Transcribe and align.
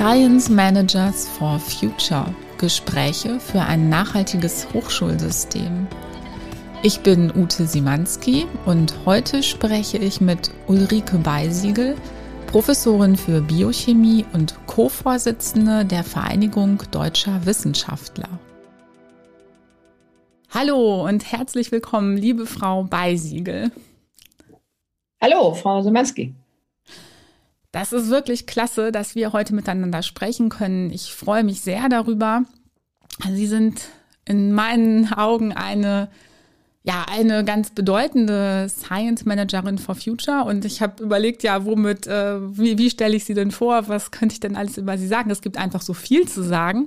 Science 0.00 0.48
Managers 0.48 1.28
for 1.28 1.58
Future. 1.58 2.34
Gespräche 2.56 3.38
für 3.38 3.60
ein 3.60 3.90
nachhaltiges 3.90 4.66
Hochschulsystem. 4.72 5.86
Ich 6.82 7.00
bin 7.00 7.30
Ute 7.36 7.66
Simanski 7.66 8.46
und 8.64 8.94
heute 9.04 9.42
spreche 9.42 9.98
ich 9.98 10.22
mit 10.22 10.52
Ulrike 10.68 11.18
Beisiegel, 11.18 11.96
Professorin 12.46 13.14
für 13.14 13.42
Biochemie 13.42 14.24
und 14.32 14.54
Co-Vorsitzende 14.66 15.84
der 15.84 16.02
Vereinigung 16.02 16.82
Deutscher 16.90 17.44
Wissenschaftler. 17.44 18.30
Hallo 20.48 21.06
und 21.06 21.30
herzlich 21.30 21.72
willkommen, 21.72 22.16
liebe 22.16 22.46
Frau 22.46 22.84
Beisiegel. 22.84 23.70
Hallo, 25.20 25.52
Frau 25.52 25.82
Simanski. 25.82 26.34
Das 27.72 27.92
ist 27.92 28.10
wirklich 28.10 28.46
klasse, 28.46 28.92
dass 28.92 29.14
wir 29.14 29.32
heute 29.32 29.54
miteinander 29.54 30.02
sprechen 30.02 30.48
können. 30.48 30.90
Ich 30.90 31.14
freue 31.14 31.44
mich 31.44 31.60
sehr 31.60 31.88
darüber. 31.88 32.42
Sie 33.32 33.46
sind 33.46 33.82
in 34.24 34.52
meinen 34.52 35.12
Augen 35.12 35.52
eine 35.52 36.08
ja, 36.82 37.04
eine 37.10 37.44
ganz 37.44 37.70
bedeutende 37.70 38.66
Science 38.68 39.26
Managerin 39.26 39.76
for 39.78 39.94
Future. 39.94 40.44
Und 40.44 40.64
ich 40.64 40.80
habe 40.80 41.02
überlegt, 41.02 41.42
ja, 41.42 41.64
womit, 41.66 42.06
äh, 42.06 42.40
wie, 42.56 42.78
wie 42.78 42.88
stelle 42.88 43.16
ich 43.16 43.24
sie 43.24 43.34
denn 43.34 43.50
vor? 43.50 43.88
Was 43.88 44.10
könnte 44.10 44.32
ich 44.32 44.40
denn 44.40 44.56
alles 44.56 44.78
über 44.78 44.96
sie 44.96 45.06
sagen? 45.06 45.30
Es 45.30 45.42
gibt 45.42 45.58
einfach 45.58 45.82
so 45.82 45.92
viel 45.92 46.26
zu 46.26 46.42
sagen. 46.42 46.86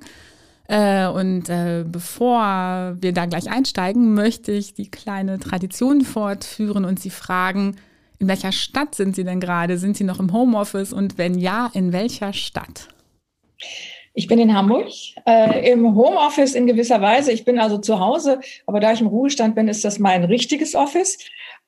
Äh, 0.68 1.08
und 1.08 1.48
äh, 1.50 1.86
bevor 1.88 2.96
wir 3.00 3.14
da 3.14 3.28
gleich 3.28 3.52
einsteigen, 3.52 4.16
möchte 4.16 4.52
ich 4.52 4.74
die 4.74 4.90
kleine 4.90 5.38
Tradition 5.40 6.02
fortführen 6.02 6.86
und 6.86 7.00
Sie 7.00 7.12
fragen, 7.12 7.76
in 8.20 8.28
welcher 8.28 8.52
Stadt 8.52 8.96
sind 8.96 9.16
Sie 9.16 9.24
denn 9.24 9.40
gerade? 9.40 9.78
Sind 9.78 9.98
Sie 9.98 10.04
noch 10.04 10.20
im 10.20 10.32
Homeoffice 10.34 10.94
und 10.94 11.18
wenn 11.18 11.38
ja, 11.38 11.70
in 11.74 11.94
welcher 11.94 12.34
Stadt? 12.34 12.88
Ich 14.16 14.28
bin 14.28 14.38
in 14.40 14.54
Hamburg, 14.54 14.90
äh, 15.26 15.72
im 15.72 15.96
Homeoffice 15.96 16.54
in 16.54 16.68
gewisser 16.68 17.02
Weise. 17.02 17.32
Ich 17.32 17.46
bin 17.46 17.58
also 17.58 17.80
zu 17.80 18.00
Hause, 18.00 18.40
aber 18.68 18.80
da 18.80 18.94
ich 18.94 19.02
im 19.02 19.08
Ruhestand 19.08 19.56
bin, 19.56 19.68
ist 19.68 19.84
das 19.84 19.98
mein 19.98 20.24
richtiges 20.24 20.76
Office. 20.76 21.18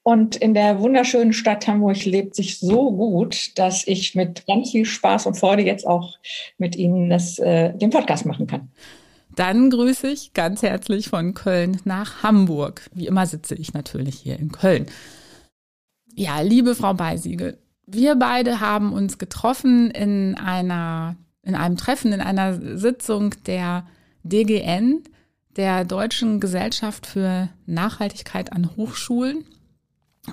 Und 0.04 0.36
in 0.36 0.54
der 0.54 0.80
wunderschönen 0.80 1.34
Stadt 1.34 1.66
Hamburg 1.66 2.06
lebt 2.06 2.36
sich 2.36 2.60
so 2.60 2.92
gut, 2.92 3.58
dass 3.58 3.88
ich 3.88 4.14
mit 4.14 4.46
ganz 4.46 4.70
viel 4.70 4.86
Spaß 4.86 5.26
und 5.26 5.34
Freude 5.34 5.64
jetzt 5.64 5.88
auch 5.88 6.14
mit 6.60 6.76
Ihnen 6.76 7.10
das, 7.10 7.40
äh, 7.40 7.74
den 7.74 7.90
Podcast 7.90 8.28
machen 8.28 8.46
kann. 8.46 8.70
Dann 9.36 9.72
grüße 9.72 10.08
ich 10.08 10.34
ganz 10.34 10.62
herzlich 10.62 11.10
von 11.10 11.34
Köln 11.34 11.82
nach 11.84 12.22
Hamburg. 12.22 12.84
Wie 12.94 13.08
immer 13.08 13.26
sitze 13.26 13.56
ich 13.56 13.74
natürlich 13.74 14.20
hier 14.20 14.38
in 14.38 14.52
Köln. 14.52 14.86
Ja, 16.18 16.40
liebe 16.40 16.76
Frau 16.76 16.94
Beisiegel, 16.94 17.58
wir 17.88 18.16
beide 18.16 18.62
haben 18.62 18.94
uns 18.94 19.18
getroffen 19.18 19.92
in 19.92 20.36
einer, 20.36 21.18
in 21.44 21.56
einem 21.56 21.76
Treffen, 21.76 22.14
in 22.14 22.22
einer 22.22 22.78
Sitzung 22.78 23.36
der 23.46 23.86
DGN, 24.24 25.04
der 25.58 25.84
Deutschen 25.84 26.40
Gesellschaft 26.40 27.06
für 27.06 27.50
Nachhaltigkeit 27.66 28.54
an 28.54 28.78
Hochschulen. 28.78 29.44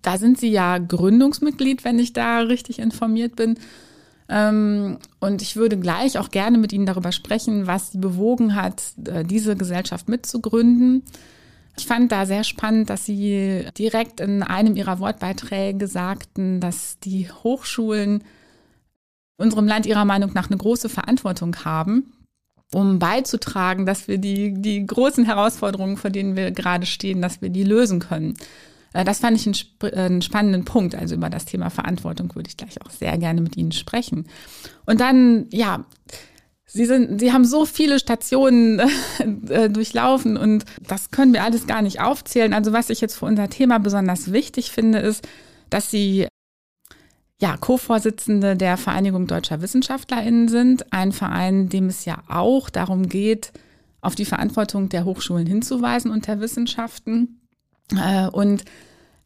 Da 0.02 0.18
sind 0.18 0.38
Sie 0.38 0.50
ja 0.50 0.78
Gründungsmitglied, 0.78 1.84
wenn 1.84 1.98
ich 1.98 2.12
da 2.12 2.38
richtig 2.38 2.78
informiert 2.78 3.34
bin. 3.34 3.58
Ähm, 4.28 4.98
und 5.18 5.42
ich 5.42 5.56
würde 5.56 5.76
gleich 5.78 6.16
auch 6.16 6.30
gerne 6.30 6.58
mit 6.58 6.72
Ihnen 6.72 6.86
darüber 6.86 7.10
sprechen, 7.10 7.66
was 7.66 7.90
Sie 7.90 7.98
bewogen 7.98 8.54
hat, 8.54 8.82
äh, 9.04 9.24
diese 9.24 9.56
Gesellschaft 9.56 10.08
mitzugründen. 10.08 11.02
Ich 11.76 11.86
fand 11.86 12.12
da 12.12 12.26
sehr 12.26 12.44
spannend, 12.44 12.90
dass 12.90 13.06
Sie 13.06 13.64
direkt 13.78 14.20
in 14.20 14.42
einem 14.42 14.76
Ihrer 14.76 14.98
Wortbeiträge 14.98 15.86
sagten, 15.86 16.60
dass 16.60 16.98
die 16.98 17.30
Hochschulen 17.30 18.24
unserem 19.38 19.66
Land 19.66 19.86
Ihrer 19.86 20.04
Meinung 20.04 20.32
nach 20.34 20.48
eine 20.48 20.58
große 20.58 20.88
Verantwortung 20.88 21.56
haben, 21.64 22.12
um 22.72 22.98
beizutragen, 22.98 23.86
dass 23.86 24.06
wir 24.06 24.18
die, 24.18 24.54
die 24.54 24.86
großen 24.86 25.24
Herausforderungen, 25.24 25.96
vor 25.96 26.10
denen 26.10 26.36
wir 26.36 26.50
gerade 26.50 26.86
stehen, 26.86 27.22
dass 27.22 27.40
wir 27.40 27.48
die 27.48 27.64
lösen 27.64 28.00
können. 28.00 28.34
Äh, 28.92 29.04
das 29.04 29.20
fand 29.20 29.36
ich 29.36 29.46
einen, 29.46 29.54
sp 29.56 29.92
einen, 29.92 30.22
spannenden 30.22 30.64
Punkt. 30.64 30.94
Also 30.94 31.14
über 31.14 31.30
das 31.30 31.44
Thema 31.44 31.70
Verantwortung 31.70 32.34
würde 32.34 32.48
ich 32.48 32.56
gleich 32.56 32.80
auch 32.82 32.90
sehr 32.90 33.16
gerne 33.18 33.40
mit 33.40 33.56
Ihnen 33.56 33.72
sprechen. 33.72 34.26
Und 34.86 35.00
dann, 35.00 35.46
ja, 35.50 35.84
Sie 36.74 36.86
sind, 36.86 37.20
Sie 37.20 37.34
haben 37.34 37.44
so 37.44 37.66
viele 37.66 37.98
Stationen 37.98 38.80
äh, 39.48 39.68
durchlaufen 39.68 40.38
und 40.38 40.64
das 40.80 41.10
können 41.10 41.34
wir 41.34 41.44
alles 41.44 41.66
gar 41.66 41.82
nicht 41.82 42.00
aufzählen. 42.00 42.54
Also 42.54 42.72
was 42.72 42.88
ich 42.88 43.02
jetzt 43.02 43.16
für 43.16 43.26
unser 43.26 43.50
Thema 43.50 43.78
besonders 43.78 44.32
wichtig 44.32 44.70
finde, 44.70 44.98
ist, 45.00 45.28
dass 45.68 45.90
Sie 45.90 46.26
ja, 47.42 47.58
Co-Vorsitzende 47.58 48.56
der 48.56 48.78
Vereinigung 48.78 49.26
Deutscher 49.26 49.60
WissenschaftlerInnen 49.60 50.48
sind. 50.48 50.92
Ein 50.94 51.12
Verein, 51.12 51.68
dem 51.68 51.88
es 51.88 52.06
ja 52.06 52.22
auch 52.28 52.70
darum 52.70 53.06
geht, 53.08 53.52
auf 54.00 54.14
die 54.14 54.24
Verantwortung 54.24 54.88
der 54.88 55.04
Hochschulen 55.04 55.46
hinzuweisen 55.46 56.10
und 56.10 56.26
der 56.26 56.40
Wissenschaften. 56.40 57.40
Äh, 57.94 58.28
und 58.28 58.64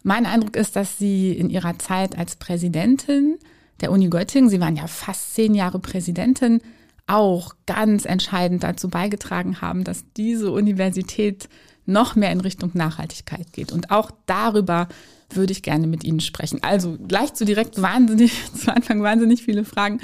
mein 0.03 0.27
Eindruck 0.27 0.57
ist, 0.57 0.75
dass 0.75 0.99
Sie 0.99 1.31
in 1.31 1.49
Ihrer 1.49 1.79
Zeit 1.79 2.19
als 2.19 2.35
Präsidentin 2.35 3.39
der 3.81 3.93
Uni 3.93 4.09
Göttingen, 4.09 4.51
Sie 4.51 4.61
waren 4.61 4.77
ja 4.77 4.89
fast 4.89 5.35
zehn 5.35 5.55
Jahre 5.55 5.79
Präsidentin, 5.79 6.61
auch 7.07 7.55
ganz 7.67 8.05
entscheidend 8.05 8.63
dazu 8.63 8.89
beigetragen 8.89 9.61
haben, 9.61 9.85
dass 9.85 10.05
diese 10.17 10.51
Universität 10.51 11.49
noch 11.87 12.17
mehr 12.17 12.33
in 12.33 12.41
Richtung 12.41 12.73
Nachhaltigkeit 12.75 13.53
geht. 13.53 13.73
Und 13.73 13.91
auch 13.91 14.11
darüber 14.27 14.89
würde 15.31 15.53
ich 15.53 15.63
gerne 15.63 15.87
mit 15.87 16.05
Ihnen 16.05 16.21
sprechen. 16.21 16.63
Also 16.63 16.97
gleich 17.07 17.35
zu 17.35 17.45
direkt 17.45 17.81
wahnsinnig, 17.81 18.33
zu 18.55 18.75
Anfang 18.75 19.03
wahnsinnig 19.03 19.43
viele 19.43 19.65
Fragen. 19.65 20.01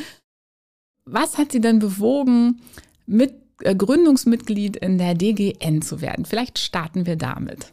Was 1.05 1.39
hat 1.39 1.53
Sie 1.53 1.61
denn 1.61 1.81
bewogen, 1.81 2.61
mit 3.07 3.35
äh, 3.63 3.75
Gründungsmitglied 3.75 4.77
in 4.77 4.99
der 4.99 5.15
DGN 5.15 5.83
zu 5.83 6.01
werden? 6.01 6.25
Vielleicht 6.25 6.59
starten 6.59 7.07
wir 7.07 7.17
damit. 7.17 7.73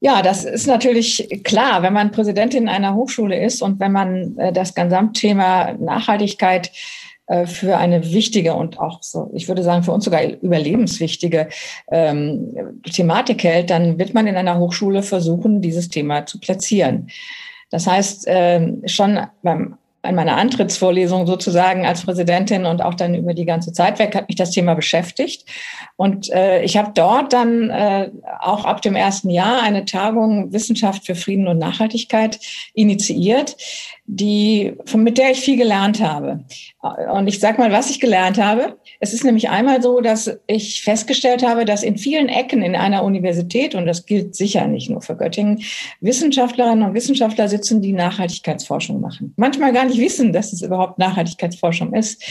Ja, 0.00 0.20
das 0.20 0.44
ist 0.44 0.66
natürlich 0.66 1.42
klar, 1.44 1.82
wenn 1.82 1.92
man 1.92 2.10
Präsidentin 2.10 2.68
einer 2.68 2.94
Hochschule 2.94 3.40
ist 3.40 3.62
und 3.62 3.78
wenn 3.78 3.92
man 3.92 4.36
äh, 4.36 4.52
das 4.52 4.74
Gesamtthema 4.74 5.74
Nachhaltigkeit 5.74 6.72
für 7.46 7.76
eine 7.78 8.12
wichtige 8.12 8.54
und 8.54 8.78
auch 8.78 9.02
so, 9.02 9.30
ich 9.32 9.48
würde 9.48 9.62
sagen, 9.62 9.84
für 9.84 9.92
uns 9.92 10.04
sogar 10.04 10.22
überlebenswichtige 10.22 11.48
ähm, 11.90 12.80
Thematik 12.92 13.44
hält, 13.44 13.70
dann 13.70 13.98
wird 13.98 14.12
man 14.12 14.26
in 14.26 14.36
einer 14.36 14.58
Hochschule 14.58 15.02
versuchen, 15.02 15.62
dieses 15.62 15.88
Thema 15.88 16.26
zu 16.26 16.40
platzieren. 16.40 17.08
Das 17.70 17.86
heißt, 17.86 18.26
äh, 18.26 18.72
schon 18.86 19.20
beim 19.42 19.78
an 20.02 20.16
meiner 20.16 20.36
Antrittsvorlesung 20.36 21.26
sozusagen 21.26 21.86
als 21.86 22.02
Präsidentin 22.02 22.66
und 22.66 22.82
auch 22.82 22.94
dann 22.94 23.14
über 23.14 23.34
die 23.34 23.44
ganze 23.44 23.72
Zeit 23.72 24.00
weg 24.00 24.14
hat 24.16 24.28
mich 24.28 24.36
das 24.36 24.50
Thema 24.50 24.74
beschäftigt. 24.74 25.46
Und 25.96 26.28
äh, 26.32 26.62
ich 26.62 26.76
habe 26.76 26.90
dort 26.92 27.32
dann 27.32 27.70
äh, 27.70 28.10
auch 28.40 28.64
ab 28.64 28.82
dem 28.82 28.96
ersten 28.96 29.30
Jahr 29.30 29.62
eine 29.62 29.84
Tagung 29.84 30.52
Wissenschaft 30.52 31.06
für 31.06 31.14
Frieden 31.14 31.46
und 31.46 31.58
Nachhaltigkeit 31.58 32.40
initiiert, 32.74 33.56
die, 34.14 34.74
von, 34.84 35.02
mit 35.02 35.16
der 35.16 35.30
ich 35.30 35.40
viel 35.40 35.56
gelernt 35.56 36.00
habe. 36.00 36.44
Und 37.12 37.28
ich 37.28 37.40
sag 37.40 37.58
mal, 37.58 37.72
was 37.72 37.88
ich 37.88 37.98
gelernt 37.98 38.38
habe. 38.38 38.76
Es 39.00 39.14
ist 39.14 39.24
nämlich 39.24 39.48
einmal 39.48 39.80
so, 39.80 40.00
dass 40.00 40.38
ich 40.46 40.82
festgestellt 40.82 41.46
habe, 41.46 41.64
dass 41.64 41.82
in 41.82 41.96
vielen 41.96 42.28
Ecken 42.28 42.62
in 42.62 42.76
einer 42.76 43.04
Universität, 43.04 43.74
und 43.74 43.86
das 43.86 44.04
gilt 44.04 44.34
sicher 44.34 44.66
nicht 44.66 44.90
nur 44.90 45.00
für 45.00 45.16
Göttingen, 45.16 45.62
Wissenschaftlerinnen 46.00 46.82
und 46.82 46.94
Wissenschaftler 46.94 47.48
sitzen, 47.48 47.80
die 47.80 47.92
Nachhaltigkeitsforschung 47.92 49.00
machen. 49.00 49.32
Manchmal 49.36 49.72
gar 49.72 49.86
nicht 49.86 49.98
wissen, 49.98 50.32
dass 50.32 50.52
es 50.52 50.60
überhaupt 50.60 50.98
Nachhaltigkeitsforschung 50.98 51.94
ist. 51.94 52.22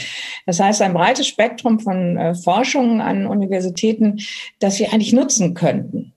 Das 0.45 0.59
heißt, 0.59 0.81
ein 0.83 0.93
breites 0.93 1.27
Spektrum 1.27 1.79
von 1.79 2.17
äh, 2.17 2.35
Forschungen 2.35 3.01
an 3.01 3.25
Universitäten, 3.25 4.19
das 4.59 4.79
wir 4.79 4.93
eigentlich 4.93 5.13
nutzen 5.13 5.55
könnten. 5.55 6.13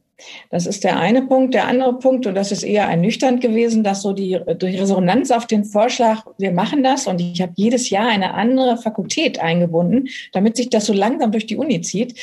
Das 0.51 0.67
ist 0.67 0.85
der 0.85 0.99
eine 0.99 1.23
Punkt. 1.23 1.55
Der 1.55 1.67
andere 1.67 1.99
Punkt, 1.99 2.27
und 2.27 2.35
das 2.35 2.53
ist 2.53 2.63
eher 2.63 2.85
ernüchternd 2.85 3.41
gewesen, 3.41 3.83
dass 3.83 4.03
so 4.03 4.13
die, 4.13 4.39
die 4.61 4.77
Resonanz 4.77 5.31
auf 5.31 5.47
den 5.47 5.65
Vorschlag, 5.65 6.25
wir 6.39 6.53
machen 6.53 6.83
das, 6.83 7.07
und 7.07 7.21
ich 7.21 7.41
habe 7.41 7.53
jedes 7.57 7.91
Jahr 7.91 8.09
eine 8.09 8.35
andere 8.35 8.77
Fakultät 8.77 9.41
eingebunden, 9.41 10.09
damit 10.33 10.57
sich 10.57 10.71
das 10.71 10.87
so 10.87 10.93
langsam 10.93 11.33
durch 11.33 11.47
die 11.47 11.57
Uni 11.57 11.81
zieht. 11.81 12.19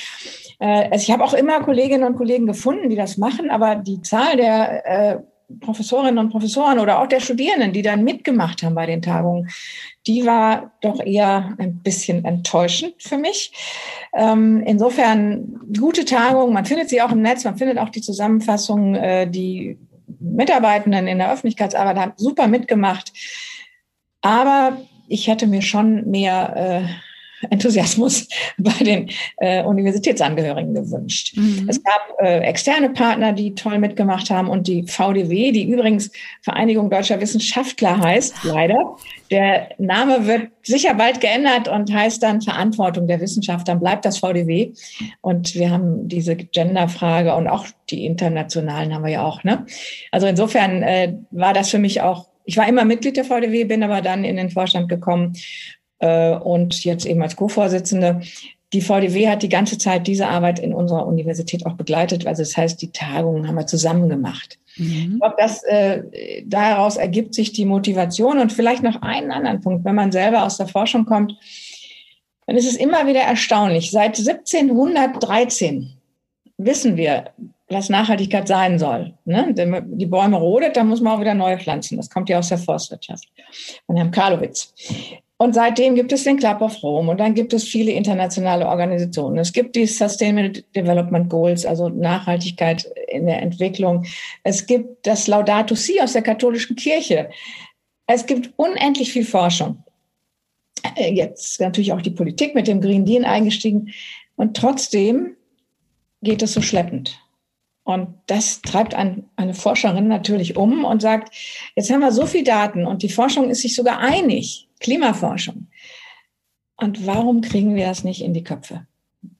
Äh, 0.59 0.89
also 0.91 1.03
ich 1.03 1.11
habe 1.11 1.23
auch 1.23 1.33
immer 1.33 1.59
Kolleginnen 1.61 2.03
und 2.03 2.15
Kollegen 2.15 2.45
gefunden, 2.45 2.89
die 2.89 2.95
das 2.95 3.17
machen, 3.17 3.49
aber 3.49 3.75
die 3.75 4.01
Zahl 4.01 4.37
der 4.37 4.85
äh, 4.85 5.17
Professorinnen 5.59 6.17
und 6.17 6.29
Professoren 6.29 6.79
oder 6.79 6.99
auch 6.99 7.07
der 7.07 7.19
Studierenden, 7.19 7.73
die 7.73 7.81
dann 7.81 8.03
mitgemacht 8.03 8.63
haben 8.63 8.75
bei 8.75 8.85
den 8.85 9.01
Tagungen, 9.01 9.49
die 10.07 10.25
war 10.25 10.71
doch 10.81 10.99
eher 10.99 11.55
ein 11.57 11.79
bisschen 11.83 12.25
enttäuschend 12.25 12.95
für 12.99 13.17
mich. 13.17 13.53
Ähm, 14.13 14.63
insofern 14.65 15.59
gute 15.77 16.05
Tagung, 16.05 16.53
man 16.53 16.65
findet 16.65 16.89
sie 16.89 17.01
auch 17.01 17.11
im 17.11 17.21
Netz, 17.21 17.43
man 17.43 17.57
findet 17.57 17.77
auch 17.77 17.89
die 17.89 18.01
Zusammenfassung, 18.01 18.95
äh, 18.95 19.29
die 19.29 19.77
Mitarbeitenden 20.19 21.07
in 21.07 21.19
der 21.19 21.31
Öffentlichkeitsarbeit 21.31 21.97
haben 21.97 22.13
super 22.15 22.47
mitgemacht. 22.47 23.11
Aber 24.21 24.77
ich 25.07 25.27
hätte 25.27 25.47
mir 25.47 25.61
schon 25.61 26.09
mehr 26.09 26.89
Enthusiasmus 27.49 28.27
bei 28.57 28.83
den 28.83 29.09
äh, 29.37 29.63
Universitätsangehörigen 29.63 30.73
gewünscht. 30.73 31.35
Mhm. 31.35 31.67
Es 31.69 31.83
gab 31.83 32.17
äh, 32.19 32.39
externe 32.39 32.89
Partner, 32.89 33.33
die 33.33 33.55
toll 33.55 33.79
mitgemacht 33.79 34.29
haben 34.29 34.49
und 34.49 34.67
die 34.67 34.83
VDW, 34.83 35.51
die 35.51 35.69
übrigens 35.69 36.11
Vereinigung 36.41 36.89
Deutscher 36.89 37.19
Wissenschaftler 37.19 37.99
heißt, 37.99 38.43
leider. 38.43 38.95
Der 39.31 39.69
Name 39.77 40.27
wird 40.27 40.49
sicher 40.61 40.93
bald 40.93 41.21
geändert 41.21 41.67
und 41.69 41.91
heißt 41.91 42.21
dann 42.21 42.41
Verantwortung 42.41 43.07
der 43.07 43.21
Wissenschaft. 43.21 43.67
Dann 43.67 43.79
bleibt 43.79 44.03
das 44.03 44.17
VDW. 44.17 44.73
Und 45.21 45.55
wir 45.55 45.71
haben 45.71 46.07
diese 46.09 46.35
Genderfrage 46.35 47.33
und 47.35 47.47
auch 47.47 47.65
die 47.89 48.05
internationalen 48.05 48.93
haben 48.93 49.05
wir 49.05 49.11
ja 49.11 49.23
auch. 49.23 49.43
Ne? 49.43 49.65
Also 50.11 50.27
insofern 50.27 50.83
äh, 50.83 51.15
war 51.31 51.53
das 51.53 51.69
für 51.69 51.79
mich 51.79 52.01
auch 52.01 52.27
ich 52.43 52.57
war 52.57 52.67
immer 52.67 52.85
Mitglied 52.85 53.17
der 53.17 53.23
VDW, 53.23 53.65
bin 53.65 53.83
aber 53.83 54.01
dann 54.01 54.23
in 54.23 54.35
den 54.35 54.49
Vorstand 54.49 54.89
gekommen 54.89 55.33
äh, 56.01 56.35
und 56.35 56.83
jetzt 56.83 57.05
eben 57.05 57.21
als 57.21 57.35
Co-Vorsitzende. 57.35 58.21
Die 58.73 58.81
VDW 58.81 59.27
hat 59.27 59.43
die 59.43 59.49
ganze 59.49 59.77
Zeit 59.77 60.07
diese 60.07 60.27
Arbeit 60.27 60.59
in 60.59 60.73
unserer 60.73 61.05
Universität 61.05 61.65
auch 61.65 61.73
begleitet. 61.73 62.25
Also 62.25 62.41
das 62.41 62.55
heißt, 62.55 62.81
die 62.81 62.91
Tagungen 62.91 63.47
haben 63.47 63.55
wir 63.55 63.67
zusammen 63.67 64.09
gemacht. 64.09 64.59
Mhm. 64.77 65.13
Ich 65.13 65.19
glaube, 65.19 65.35
dass 65.37 65.63
äh, 65.63 66.03
daraus 66.45 66.97
ergibt 66.97 67.35
sich 67.35 67.51
die 67.51 67.65
Motivation 67.65 68.39
und 68.39 68.51
vielleicht 68.53 68.83
noch 68.83 69.01
einen 69.01 69.31
anderen 69.31 69.61
Punkt, 69.61 69.85
wenn 69.85 69.95
man 69.95 70.11
selber 70.11 70.43
aus 70.43 70.57
der 70.57 70.67
Forschung 70.67 71.05
kommt, 71.05 71.35
dann 72.47 72.55
ist 72.55 72.67
es 72.67 72.77
immer 72.77 73.05
wieder 73.07 73.21
erstaunlich. 73.21 73.91
Seit 73.91 74.17
1713 74.17 75.93
wissen 76.57 76.97
wir, 76.97 77.31
was 77.69 77.89
Nachhaltigkeit 77.89 78.47
sein 78.47 78.79
soll. 78.79 79.13
Ne? 79.25 79.53
Die 79.53 80.05
Bäume 80.05 80.37
rodet, 80.37 80.75
dann 80.75 80.87
muss 80.87 81.01
man 81.01 81.13
auch 81.13 81.21
wieder 81.21 81.33
neue 81.33 81.57
pflanzen. 81.57 81.97
Das 81.97 82.09
kommt 82.09 82.29
ja 82.29 82.39
aus 82.39 82.49
der 82.49 82.57
Forstwirtschaft 82.57 83.27
von 83.85 83.95
Herrn 83.95 84.11
Karlowitz. 84.11 84.73
Und 85.41 85.55
seitdem 85.55 85.95
gibt 85.95 86.11
es 86.11 86.23
den 86.23 86.37
Club 86.37 86.61
of 86.61 86.83
Rome 86.83 87.09
und 87.09 87.19
dann 87.19 87.33
gibt 87.33 87.51
es 87.51 87.63
viele 87.63 87.93
internationale 87.93 88.67
Organisationen. 88.67 89.39
Es 89.39 89.51
gibt 89.51 89.75
die 89.75 89.87
Sustainable 89.87 90.61
Development 90.75 91.27
Goals, 91.31 91.65
also 91.65 91.89
Nachhaltigkeit 91.89 92.87
in 93.07 93.25
der 93.25 93.41
Entwicklung. 93.41 94.05
Es 94.43 94.67
gibt 94.67 95.07
das 95.07 95.25
Laudato 95.25 95.73
Si 95.73 95.99
aus 95.99 96.13
der 96.13 96.21
katholischen 96.21 96.75
Kirche. 96.75 97.31
Es 98.05 98.27
gibt 98.27 98.53
unendlich 98.55 99.11
viel 99.13 99.25
Forschung. 99.25 99.83
Äh, 100.95 101.11
jetzt 101.11 101.59
natürlich 101.59 101.91
auch 101.91 102.03
die 102.03 102.11
Politik 102.11 102.53
mit 102.53 102.67
dem 102.67 102.79
Green 102.79 103.05
Deal 103.05 103.25
eingestiegen. 103.25 103.91
Und 104.35 104.55
trotzdem 104.55 105.37
geht 106.21 106.43
es 106.43 106.53
so 106.53 106.61
schleppend. 106.61 107.19
Und 107.83 108.09
das 108.27 108.61
treibt 108.61 108.93
ein, 108.93 109.27
eine 109.37 109.55
Forscherin 109.55 110.07
natürlich 110.07 110.55
um 110.55 110.85
und 110.85 111.01
sagt, 111.01 111.33
jetzt 111.75 111.89
haben 111.89 112.01
wir 112.01 112.11
so 112.11 112.27
viel 112.27 112.43
Daten 112.43 112.85
und 112.85 113.01
die 113.01 113.09
Forschung 113.09 113.49
ist 113.49 113.63
sich 113.63 113.73
sogar 113.73 113.97
einig, 113.97 114.67
Klimaforschung. 114.81 115.67
Und 116.75 117.05
warum 117.05 117.41
kriegen 117.41 117.75
wir 117.75 117.85
das 117.85 118.03
nicht 118.03 118.21
in 118.21 118.33
die 118.33 118.43
Köpfe? 118.43 118.85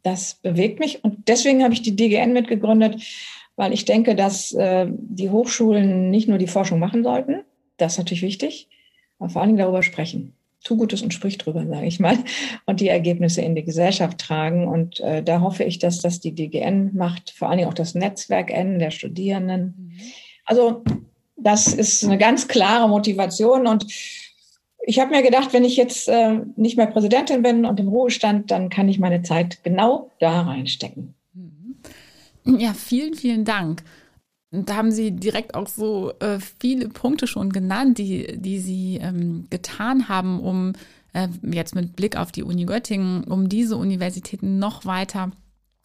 Das 0.04 0.36
bewegt 0.36 0.80
mich 0.80 1.04
und 1.04 1.28
deswegen 1.28 1.64
habe 1.64 1.74
ich 1.74 1.82
die 1.82 1.96
DGN 1.96 2.34
mitgegründet, 2.34 3.04
weil 3.56 3.74
ich 3.74 3.86
denke, 3.86 4.16
dass 4.16 4.54
äh, 4.54 4.88
die 4.90 5.30
Hochschulen 5.30 6.10
nicht 6.10 6.28
nur 6.28 6.38
die 6.38 6.48
Forschung 6.48 6.80
machen 6.80 7.04
sollten, 7.04 7.44
das 7.78 7.94
ist 7.94 7.98
natürlich 7.98 8.22
wichtig, 8.22 8.70
aber 9.20 9.30
vor 9.30 9.42
allen 9.42 9.50
Dingen 9.50 9.60
darüber 9.60 9.84
sprechen 9.84 10.36
tu 10.64 10.78
Gutes 10.78 11.02
und 11.02 11.14
sprich 11.14 11.38
drüber, 11.38 11.66
sage 11.68 11.88
ich 11.88 12.00
mal, 12.00 12.18
und 12.66 12.80
die 12.80 12.88
Ergebnisse 12.88 13.42
in 13.42 13.56
die 13.56 13.64
Gesellschaft 13.64 14.20
tragen. 14.20 14.68
Und 14.68 15.00
äh, 15.00 15.24
da 15.24 15.42
hoffe 15.42 15.64
ich, 15.64 15.80
dass 15.80 16.00
das 16.00 16.20
die 16.20 16.36
DGN 16.36 16.92
macht, 16.94 17.32
vor 17.32 17.50
allen 17.50 17.58
Dingen 17.58 17.70
auch 17.70 17.76
das 17.76 17.96
Netzwerk 17.96 18.52
N 18.52 18.80
der 18.80 18.92
Studierenden. 18.92 19.64
Mhm. 19.78 19.92
Also 20.46 20.84
das 21.36 21.68
ist 21.68 22.04
eine 22.04 22.18
ganz 22.18 22.48
klare 22.48 22.88
Motivation 22.88 23.66
und 23.66 23.88
ich 24.84 25.00
habe 25.00 25.12
mir 25.12 25.22
gedacht, 25.22 25.54
wenn 25.54 25.64
ich 25.64 25.78
jetzt 25.78 26.08
äh, 26.08 26.40
nicht 26.56 26.78
mehr 26.78 26.88
Präsidentin 26.88 27.42
bin 27.42 27.66
und 27.66 27.80
im 27.80 27.88
Ruhestand, 27.88 28.52
dann 28.52 28.70
kann 28.70 28.90
ich 28.90 29.00
meine 29.00 29.22
Zeit 29.22 29.64
genau 29.64 30.12
da 30.20 30.42
reinstecken. 30.42 31.14
Mhm. 31.34 32.60
Ja, 32.60 32.74
vielen, 32.74 33.14
vielen 33.14 33.46
Dank. 33.46 33.84
Da 34.52 34.76
haben 34.76 34.92
Sie 34.92 35.12
direkt 35.12 35.56
auch 35.56 35.68
so 35.68 36.12
äh, 36.20 36.40
viele 36.60 36.90
Punkte 36.90 37.26
schon 37.26 37.52
genannt, 37.52 37.98
die, 37.98 38.38
die 38.38 38.60
Sie 38.60 39.00
ähm, 39.02 39.46
getan 39.50 40.10
haben, 40.10 40.42
um 40.42 40.74
äh, 41.14 41.30
jetzt 41.44 41.74
mit 41.74 41.96
Blick 41.96 42.18
auf 42.18 42.32
die 42.32 42.44
Uni 42.44 42.66
Göttingen, 42.66 43.24
um 43.24 43.48
diese 43.48 43.78
Universitäten 43.78 44.60
noch 44.60 44.86
weiter 44.86 45.32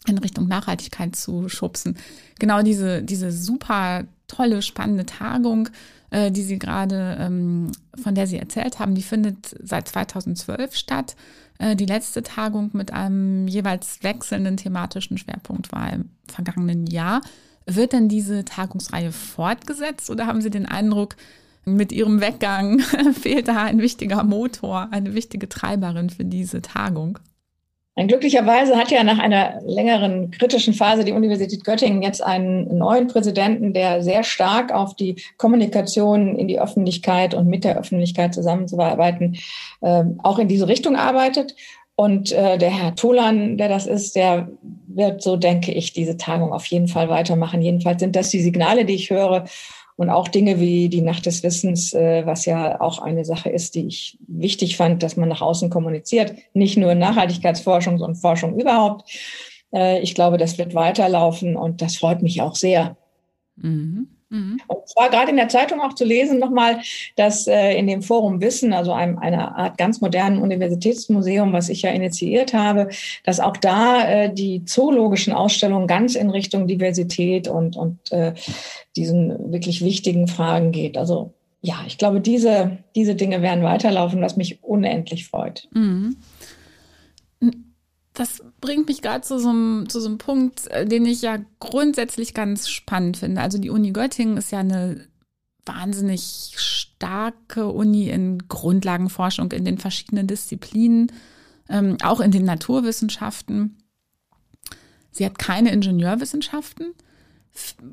in 0.09 0.19
Richtung 0.19 0.49
Nachhaltigkeit 0.49 1.15
zu 1.15 1.49
schubsen. 1.49 1.97
Genau 2.39 2.63
diese, 2.63 3.03
diese 3.03 3.31
super 3.31 4.05
tolle, 4.27 4.63
spannende 4.63 5.07
Tagung, 5.07 5.69
äh, 6.17 6.33
die 6.33 6.43
Sie 6.43 6.59
gerade, 6.59 7.19
ähm, 7.21 7.71
von 8.03 8.15
der 8.15 8.27
Sie 8.27 8.39
erzählt 8.39 8.79
haben, 8.79 8.95
die 8.95 9.03
findet 9.03 9.55
seit 9.63 9.89
2012 9.89 10.75
statt. 10.75 11.15
Äh, 11.59 11.77
die 11.77 11.85
letzte 11.85 12.23
Tagung 12.23 12.71
mit 12.73 12.91
einem 12.93 13.47
jeweils 13.47 14.03
wechselnden 14.03 14.57
thematischen 14.57 15.19
Schwerpunkt 15.19 15.73
war 15.73 15.93
im 15.93 16.09
vergangenen 16.27 16.87
Jahr. 16.87 17.21
Wird 17.67 17.93
denn 17.93 18.09
diese 18.09 18.47
Tagungsreihe 18.47 19.13
fortgesetzt 19.13 20.09
oder 20.09 20.27
haben 20.27 20.41
Sie 20.41 20.51
den 20.51 20.67
Eindruck, 20.67 21.17
mit 21.69 21.91
Ihrem 21.91 22.21
Weggang 22.21 22.79
fehlt 23.21 23.49
da 23.49 23.65
ein 23.65 23.81
wichtiger 23.81 24.23
Motor, 24.23 24.89
eine 24.93 25.15
wichtige 25.15 25.49
Treiberin 25.49 26.11
für 26.11 26.25
diese 26.25 26.63
Tagung? 26.63 27.19
Glücklicherweise 27.97 28.77
hat 28.77 28.91
ja 28.91 29.03
nach 29.05 29.19
einer 29.19 29.63
längeren 29.65 30.31
kritischen 30.31 30.75
Phase 30.75 31.03
die 31.03 31.13
Universität 31.13 31.65
Göttingen 31.65 32.03
jetzt 32.03 32.23
einen 32.23 32.77
neuen 32.77 33.07
Präsidenten, 33.07 33.73
der 33.73 34.03
sehr 34.03 34.23
stark 34.23 34.71
auf 34.71 34.95
die 34.95 35.17
Kommunikation 35.39 36.37
in 36.37 36.47
die 36.47 36.61
Öffentlichkeit 36.61 37.33
und 37.33 37.47
mit 37.47 37.65
der 37.65 37.79
Öffentlichkeit 37.79 38.35
zusammenzuarbeiten, 38.35 39.39
äh, 39.81 40.05
auch 40.23 40.39
in 40.39 40.47
diese 40.47 40.69
Richtung 40.69 40.95
arbeitet. 40.95 41.57
Und 41.95 42.33
äh, 42.33 42.59
der 42.59 42.69
Herr 42.69 42.95
Tolan, 42.95 43.57
der 43.57 43.71
das 43.71 43.87
ist, 43.87 44.15
der 44.15 44.49
wird, 44.87 45.23
so 45.23 45.37
denke 45.37 45.73
ich, 45.73 45.95
diese 45.95 46.19
Tagung 46.19 46.53
auf 46.53 46.67
jeden 46.67 46.89
Fall 46.89 47.09
weitermachen. 47.09 47.63
Jedenfalls 47.63 48.01
sind 48.01 48.15
das 48.15 48.29
die 48.29 48.43
Signale, 48.43 48.85
die 48.85 48.95
ich 48.95 49.09
höre. 49.09 49.47
Und 49.97 50.11
auch 50.11 50.29
Dinge 50.29 50.61
wie 50.61 50.91
die 50.91 51.01
Nacht 51.01 51.25
des 51.25 51.43
Wissens, 51.43 51.95
äh, 51.95 52.27
was 52.27 52.45
ja 52.45 52.81
auch 52.81 52.99
eine 52.99 53.25
Sache 53.25 53.49
ist, 53.49 53.75
die 53.75 53.87
ich 53.87 54.19
wichtig 54.29 54.77
fand, 54.77 55.03
dass 55.03 55.17
man 55.17 55.29
nach 55.29 55.41
außen 55.41 55.71
kommuniziert. 55.71 56.35
Nicht 56.53 56.77
nur 56.77 56.95
Nachhaltigkeitsforschung, 56.95 57.99
sondern 57.99 58.21
Forschung 58.21 58.61
überhaupt. 58.61 59.11
Äh, 59.73 60.01
ich 60.01 60.15
glaube, 60.15 60.37
das 60.37 60.59
wird 60.59 60.75
weiterlaufen 60.75 61.57
und 61.57 61.81
das 61.81 61.97
freut 61.97 62.23
mich 62.23 62.43
auch 62.43 62.57
sehr. 62.57 62.97
Mhm. 63.57 64.09
Mhm. 64.29 64.61
Und 64.67 64.89
zwar 64.89 65.11
gerade 65.11 65.31
in 65.31 65.37
der 65.37 65.49
Zeitung 65.49 65.81
auch 65.81 65.95
zu 65.95 66.05
lesen 66.05 66.39
nochmal, 66.39 66.81
dass 67.17 67.47
äh, 67.47 67.75
in 67.79 67.87
dem 67.87 68.03
Forum 68.03 68.41
Wissen, 68.41 68.73
also 68.73 68.93
einem, 68.93 69.19
einer 69.19 69.57
Art 69.57 69.79
ganz 69.79 70.01
modernen 70.01 70.43
Universitätsmuseum, 70.43 71.53
was 71.53 71.69
ich 71.69 71.83
ja 71.83 71.91
initiiert 71.91 72.53
habe, 72.53 72.89
dass 73.25 73.41
auch 73.41 73.57
da 73.57 74.09
äh, 74.09 74.35
die 74.35 74.65
zoologischen 74.65 75.33
Ausstellungen 75.33 75.87
ganz 75.87 76.15
in 76.15 76.31
Richtung 76.31 76.67
Diversität 76.67 77.47
und, 77.49 77.77
und 77.77 78.13
äh, 78.13 78.35
diesen 78.97 79.53
wirklich 79.53 79.85
wichtigen 79.85 80.27
Fragen 80.27 80.73
geht. 80.73 80.99
Also 80.99 81.33
ja, 81.61 81.77
ich 81.87 81.99
glaube, 81.99 82.21
diese, 82.21 82.79
diese 82.95 83.15
Dinge 83.15 83.43
werden 83.43 83.65
weiterlaufen, 83.65 84.21
was 84.23 84.37
mich 84.37 84.63
unendlich 84.63 85.27
freut. 85.27 85.69
Mhm. 85.73 86.17
Das 88.13 88.43
bringt 88.67 88.89
mich 88.89 89.01
gerade 89.01 89.23
zu, 89.23 89.39
so 89.39 89.49
einem, 89.49 89.89
zu 89.89 90.01
so 90.01 90.09
einem 90.09 90.19
Punkt, 90.19 90.67
äh, 90.73 90.85
den 90.85 91.07
ich 91.07 91.23
ja 91.23 91.39
grundsätzlich 91.61 92.35
ganz 92.35 92.69
spannend 92.69 93.17
finde. 93.17 93.41
Also 93.41 93.59
die 93.59 93.71
Uni 93.71 93.93
Göttingen 93.93 94.37
ist 94.37 94.51
ja 94.51 94.59
eine 94.59 95.07
wahnsinnig 95.65 96.55
starke 96.57 97.69
Uni 97.69 98.09
in 98.09 98.49
Grundlagenforschung 98.49 99.53
in 99.53 99.65
den 99.65 99.79
verschiedenen 99.79 100.27
Disziplinen, 100.27 101.13
ähm, 101.69 101.97
auch 102.03 102.21
in 102.21 102.33
den 102.33 102.45
Naturwissenschaften. 102.45 103.79
Sie 105.13 105.25
hat 105.25 105.39
keine 105.39 105.71
Ingenieurwissenschaften. 105.71 106.93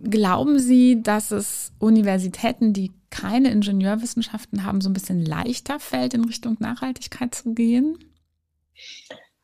Glauben 0.10 0.60
Sie, 0.60 1.02
dass 1.04 1.32
es 1.32 1.72
Universitäten, 1.80 2.74
die 2.74 2.92
keine 3.12 3.52
Ingenieurwissenschaften 3.52 4.66
haben, 4.66 4.82
so 4.82 4.90
ein 4.90 4.94
bisschen 4.94 5.24
leichter 5.24 5.80
fällt, 5.80 6.16
in 6.16 6.26
Richtung 6.26 6.58
Nachhaltigkeit 6.60 7.34
zu 7.34 7.54
gehen? 7.54 7.98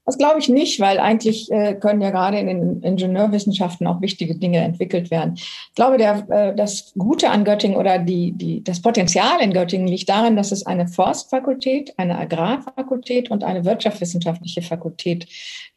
Das 0.10 0.18
glaube 0.18 0.39
ich 0.39 0.50
nicht, 0.50 0.80
weil 0.80 1.00
eigentlich 1.00 1.51
äh, 1.51 1.75
können 1.75 2.01
ja 2.01 2.10
gerade 2.10 2.39
in 2.39 2.48
den 2.48 2.82
Ingenieurwissenschaften 2.82 3.86
auch 3.86 4.01
wichtige 4.01 4.34
Dinge 4.34 4.58
entwickelt 4.58 5.12
werden. 5.12 5.36
Ich 5.36 5.75
glaube, 5.75 6.00
der, 6.00 6.28
äh, 6.32 6.56
das 6.56 6.94
Gute 6.98 7.30
an 7.30 7.44
Göttingen 7.44 7.78
oder 7.78 8.00
die, 8.00 8.32
die, 8.32 8.63
das 8.63 8.82
Potenzial 8.82 9.39
in 9.39 9.54
Göttingen 9.54 9.88
liegt 9.88 10.10
darin, 10.10 10.36
dass 10.36 10.51
es 10.51 10.66
eine 10.66 10.88
Forstfakultät, 10.88 11.94
eine 11.98 12.18
Agrarfakultät 12.18 13.30
und 13.30 13.44
eine 13.44 13.66
wirtschaftswissenschaftliche 13.66 14.63
Fakultät 14.63 15.28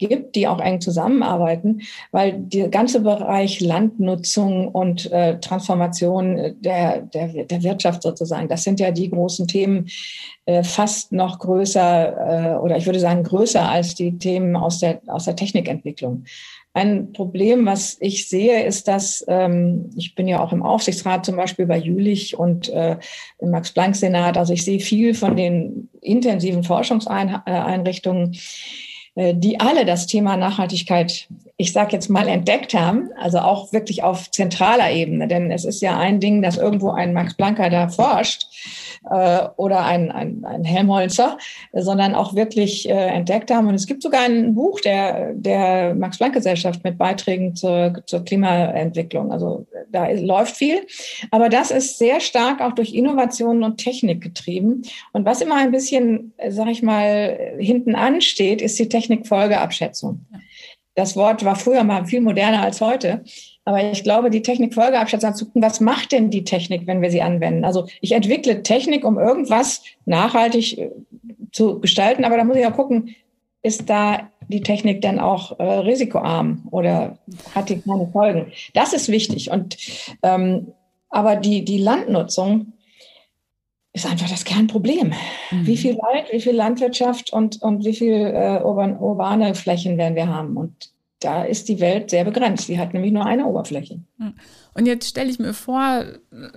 gibt, 0.09 0.35
die 0.35 0.49
auch 0.49 0.61
eng 0.61 0.81
zusammenarbeiten, 0.81 1.83
weil 2.11 2.35
der 2.39 2.69
ganze 2.69 3.01
Bereich 3.01 3.61
Landnutzung 3.61 4.69
und 4.69 5.11
äh, 5.13 5.39
Transformation 5.41 6.55
der, 6.61 7.03
der, 7.03 7.45
der 7.45 7.63
Wirtschaft 7.63 8.03
sozusagen, 8.03 8.49
das 8.49 8.65
sind 8.65 8.81
ja 8.81 8.91
die 8.91 9.11
großen 9.11 9.47
Themen, 9.47 9.89
äh, 10.47 10.65
fast 10.65 11.13
noch 11.13 11.39
größer 11.39 12.55
äh, 12.55 12.57
oder 12.57 12.77
ich 12.77 12.87
würde 12.87 13.01
sagen 13.01 13.23
größer 13.23 13.69
als 13.69 13.95
die 13.95 14.19
Themen 14.19 14.57
aus 14.57 14.81
der, 14.81 15.01
aus 15.07 15.25
der 15.25 15.37
Technikentwicklung. 15.37 16.25
Ein 16.75 17.13
Problem, 17.13 17.67
was 17.67 17.99
ich 18.01 18.29
sehe, 18.29 18.65
ist, 18.65 18.89
dass 18.89 19.23
ähm, 19.29 19.91
ich 19.95 20.15
bin 20.15 20.27
ja 20.27 20.41
auch 20.41 20.53
im 20.53 20.63
Aufsichtsrat 20.63 21.27
zum 21.27 21.37
Beispiel 21.37 21.67
bei 21.67 21.77
Jülich 21.77 22.39
und 22.39 22.71
äh, 22.71 22.97
im 23.41 23.51
Max-Planck-Senat. 23.51 24.39
Also 24.39 24.55
ich 24.55 24.65
sehe 24.65 24.81
viel 24.81 25.13
von 25.13 25.37
den 25.37 25.91
intensiven 26.01 26.65
Forschungseinrichtungen. 26.65 28.35
Äh, 29.15 29.35
die 29.35 29.61
alle 29.61 29.85
das 29.85 30.07
Thema 30.07 30.37
Nachhaltigkeit, 30.37 31.29
ich 31.57 31.73
sage 31.73 31.93
jetzt 31.93 32.09
mal, 32.09 32.29
entdeckt 32.29 32.75
haben, 32.75 33.11
also 33.21 33.39
auch 33.39 33.73
wirklich 33.73 34.03
auf 34.03 34.31
zentraler 34.31 34.91
Ebene. 34.91 35.29
Denn 35.29 35.51
es 35.51 35.65
ist 35.65 35.83
ja 35.83 35.99
ein 35.99 36.21
Ding, 36.21 36.43
dass 36.43 36.57
irgendwo 36.57 36.91
ein 36.91 37.13
Max 37.13 37.35
Plancker 37.35 37.71
da 37.71 37.89
forscht 37.89 38.47
äh, 39.11 39.49
oder 39.57 39.85
ein, 39.85 40.11
ein, 40.11 40.45
ein 40.45 40.65
Helmholtzer, 40.65 41.39
sondern 41.73 42.15
auch 42.15 42.35
wirklich 42.35 42.89
äh, 42.89 42.93
entdeckt 42.93 43.51
haben. 43.51 43.69
Und 43.69 43.75
es 43.75 43.87
gibt 43.87 44.03
sogar 44.03 44.23
ein 44.23 44.55
Buch 44.55 44.81
der, 44.81 45.33
der 45.35 45.95
Max-Planck-Gesellschaft 45.95 46.85
mit 46.85 46.99
Beiträgen 46.99 47.57
zur, 47.57 48.03
zur 48.07 48.25
Klimaentwicklung. 48.25 49.33
Also 49.33 49.67
da 49.91 50.07
ist, 50.07 50.23
läuft 50.23 50.57
viel. 50.57 50.87
Aber 51.31 51.49
das 51.49 51.71
ist 51.71 51.99
sehr 51.99 52.21
stark 52.21 52.61
auch 52.61 52.73
durch 52.73 52.95
Innovationen 52.95 53.63
und 53.65 53.79
Technik 53.79 54.21
getrieben. 54.21 54.83
Und 55.13 55.25
was 55.25 55.41
immer 55.41 55.57
ein 55.57 55.71
bisschen, 55.71 56.33
sag 56.49 56.69
ich 56.69 56.83
mal, 56.83 57.57
hinten 57.59 57.95
ansteht, 57.95 58.63
ist 58.63 58.79
die 58.79 58.89
Technikfolgeabschätzung. 58.89 60.21
Das 60.95 61.17
Wort 61.17 61.45
war 61.45 61.57
früher 61.57 61.85
mal 61.85 62.07
viel 62.07 62.21
moderner 62.21 62.63
als 62.63 62.81
heute. 62.81 63.25
Aber 63.65 63.83
ich 63.93 64.03
glaube, 64.03 64.31
die 64.31 64.43
Technikfolgeabschätzung 64.43 65.35
zu 65.35 65.47
gucken, 65.47 65.63
was 65.63 65.81
macht 65.81 66.13
denn 66.13 66.31
die 66.31 66.45
Technik, 66.45 66.87
wenn 66.87 67.01
wir 67.01 67.11
sie 67.11 67.23
anwenden? 67.23 67.65
Also 67.65 67.87
ich 68.01 68.13
entwickle 68.13 68.63
Technik, 68.63 69.05
um 69.05 69.19
irgendwas 69.19 69.83
nachhaltig 70.05 70.79
äh, 70.79 70.91
zu 71.53 71.81
gestalten, 71.81 72.25
aber 72.25 72.37
da 72.37 72.45
muss 72.45 72.57
ich 72.57 72.67
auch 72.67 72.77
gucken, 72.77 73.15
ist 73.63 73.89
da 73.89 74.29
die 74.49 74.63
Technik 74.63 75.01
denn 75.03 75.21
auch 75.21 75.59
äh, 75.61 75.63
risikoarm 75.63 76.67
oder 76.71 77.19
hat 77.55 77.69
die 77.69 77.81
keine 77.81 78.09
Folgen? 78.09 78.53
Das 78.75 78.93
ist 78.93 79.09
wichtig. 79.09 79.51
Und 79.51 79.77
ähm, 80.23 80.73
aber 81.09 81.37
die, 81.37 81.65
die 81.65 81.79
Landnutzung 81.79 82.73
ist 83.93 84.07
einfach 84.07 84.29
das 84.29 84.45
Kernproblem. 84.45 85.13
Mhm. 85.51 85.67
Wie 85.67 85.77
viel 85.77 85.99
Wald, 85.99 86.27
wie 86.33 86.41
viel 86.41 86.55
Landwirtschaft 86.55 87.33
und, 87.33 87.61
und 87.63 87.85
wie 87.85 87.95
viel 87.95 88.13
äh, 88.13 88.61
urban, 88.63 88.99
urbane 88.99 89.55
Flächen 89.55 89.99
werden 89.99 90.17
wir 90.17 90.29
haben? 90.29 90.57
Und 90.57 90.93
da 91.21 91.45
ist 91.45 91.69
die 91.69 91.81
Welt 91.81 92.11
sehr 92.11 92.25
begrenzt. 92.25 92.67
Sie 92.67 92.79
hat 92.79 92.95
nämlich 92.95 93.13
nur 93.13 93.25
eine 93.25 93.47
Oberfläche. 93.47 94.01
Und 94.75 94.87
jetzt 94.87 95.09
stelle 95.09 95.31
ich 95.31 95.39
mir 95.39 95.55
vor, 95.55 96.05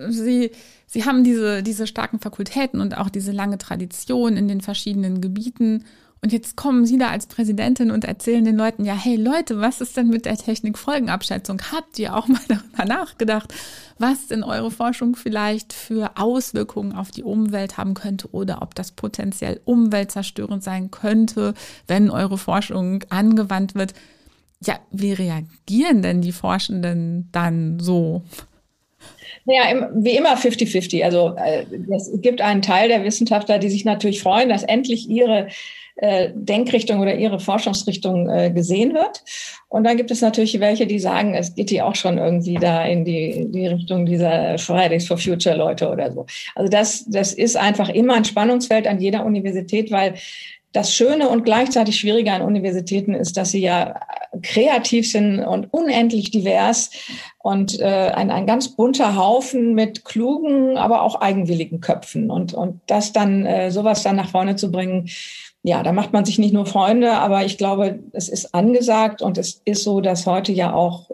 Sie, 0.09 0.51
Sie 0.87 1.05
haben 1.05 1.23
diese, 1.23 1.61
diese 1.61 1.87
starken 1.87 2.19
Fakultäten 2.19 2.81
und 2.81 2.97
auch 2.97 3.09
diese 3.09 3.31
lange 3.31 3.57
Tradition 3.57 4.37
in 4.37 4.47
den 4.47 4.61
verschiedenen 4.61 5.21
Gebieten. 5.21 5.85
Und 6.21 6.33
jetzt 6.33 6.55
kommen 6.55 6.85
Sie 6.85 6.97
da 6.97 7.09
als 7.09 7.27
Präsidentin 7.27 7.91
und 7.91 8.03
erzählen 8.03 8.43
den 8.43 8.57
Leuten, 8.57 8.83
ja, 8.83 8.95
hey 8.95 9.15
Leute, 9.15 9.59
was 9.59 9.79
ist 9.79 9.95
denn 9.95 10.07
mit 10.07 10.25
der 10.25 10.37
Technikfolgenabschätzung? 10.37 11.61
Habt 11.71 11.99
ihr 11.99 12.15
auch 12.15 12.27
mal 12.29 12.41
darüber 12.47 12.85
nachgedacht, 12.85 13.53
was 13.99 14.27
denn 14.27 14.43
eure 14.43 14.71
Forschung 14.71 15.15
vielleicht 15.15 15.71
für 15.71 16.11
Auswirkungen 16.15 16.93
auf 16.93 17.11
die 17.11 17.23
Umwelt 17.23 17.77
haben 17.77 17.93
könnte 17.93 18.29
oder 18.31 18.61
ob 18.61 18.73
das 18.75 18.91
potenziell 18.91 19.61
umweltzerstörend 19.65 20.63
sein 20.63 20.89
könnte, 20.89 21.53
wenn 21.87 22.09
eure 22.09 22.37
Forschung 22.37 23.03
angewandt 23.09 23.75
wird? 23.75 23.93
Ja, 24.61 24.79
wie 24.89 25.13
reagieren 25.13 26.01
denn 26.01 26.21
die 26.21 26.31
Forschenden 26.31 27.29
dann 27.31 27.79
so? 27.79 28.23
Naja, 29.45 29.89
wie 29.93 30.17
immer 30.17 30.35
50-50. 30.35 31.03
Also 31.03 31.35
äh, 31.37 31.65
es 31.95 32.09
gibt 32.15 32.41
einen 32.41 32.63
Teil 32.63 32.89
der 32.89 33.03
Wissenschaftler, 33.03 33.59
die 33.59 33.69
sich 33.69 33.85
natürlich 33.85 34.23
freuen, 34.23 34.49
dass 34.49 34.63
endlich 34.63 35.07
ihre 35.07 35.49
äh, 35.97 36.31
Denkrichtung 36.33 36.99
oder 36.99 37.15
ihre 37.15 37.39
Forschungsrichtung 37.39 38.29
äh, 38.29 38.51
gesehen 38.51 38.93
wird. 38.93 39.23
Und 39.69 39.85
dann 39.85 39.97
gibt 39.97 40.11
es 40.11 40.21
natürlich 40.21 40.59
welche, 40.59 40.87
die 40.87 40.99
sagen, 40.99 41.35
es 41.35 41.55
geht 41.55 41.69
hier 41.69 41.85
auch 41.85 41.95
schon 41.95 42.17
irgendwie 42.17 42.55
da 42.55 42.83
in 42.85 43.05
die, 43.05 43.45
die 43.49 43.67
Richtung 43.67 44.05
dieser 44.05 44.57
Fridays 44.57 45.07
for 45.07 45.17
Future 45.17 45.55
Leute 45.55 45.89
oder 45.89 46.11
so. 46.11 46.25
Also 46.53 46.69
das, 46.69 47.05
das 47.05 47.33
ist 47.33 47.57
einfach 47.57 47.89
immer 47.89 48.15
ein 48.15 48.25
Spannungsfeld 48.25 48.87
an 48.87 48.99
jeder 48.99 49.25
Universität, 49.25 49.91
weil 49.91 50.15
das 50.75 50.93
Schöne 50.93 51.29
und 51.29 51.45
gleichzeitig 51.45 51.97
Schwierige 51.97 52.33
an 52.33 52.41
Universitäten 52.41 53.13
ist, 53.13 53.37
dass 53.37 53.51
sie 53.51 53.61
ja 53.61 54.01
kreativ 54.41 55.09
sind 55.09 55.39
und 55.39 55.73
unendlich 55.73 56.31
divers 56.31 56.91
und 57.39 57.79
äh, 57.79 57.85
ein, 57.85 58.29
ein 58.29 58.45
ganz 58.45 58.75
bunter 58.75 59.15
Haufen 59.15 59.73
mit 59.73 60.03
klugen, 60.03 60.77
aber 60.77 61.03
auch 61.03 61.21
eigenwilligen 61.21 61.79
Köpfen. 61.79 62.29
Und, 62.29 62.53
und 62.53 62.81
das 62.87 63.13
dann, 63.13 63.45
äh, 63.45 63.71
sowas 63.71 64.03
dann 64.03 64.17
nach 64.17 64.29
vorne 64.29 64.57
zu 64.57 64.69
bringen, 64.69 65.07
ja, 65.67 65.81
da 65.81 65.93
macht 65.93 66.13
man 66.13 66.25
sich 66.25 66.37
nicht 66.37 66.53
nur 66.53 66.67
Freunde, 66.67 67.13
aber 67.13 67.43
ich 67.43 67.57
glaube, 67.57 67.97
es 68.11 68.29
ist 68.29 68.53
angesagt 68.53 69.23
und 69.23 69.39
es 69.39 69.63
ist 69.65 69.83
so, 69.83 69.99
dass 69.99 70.27
heute 70.27 70.51
ja 70.51 70.71
auch 70.71 71.09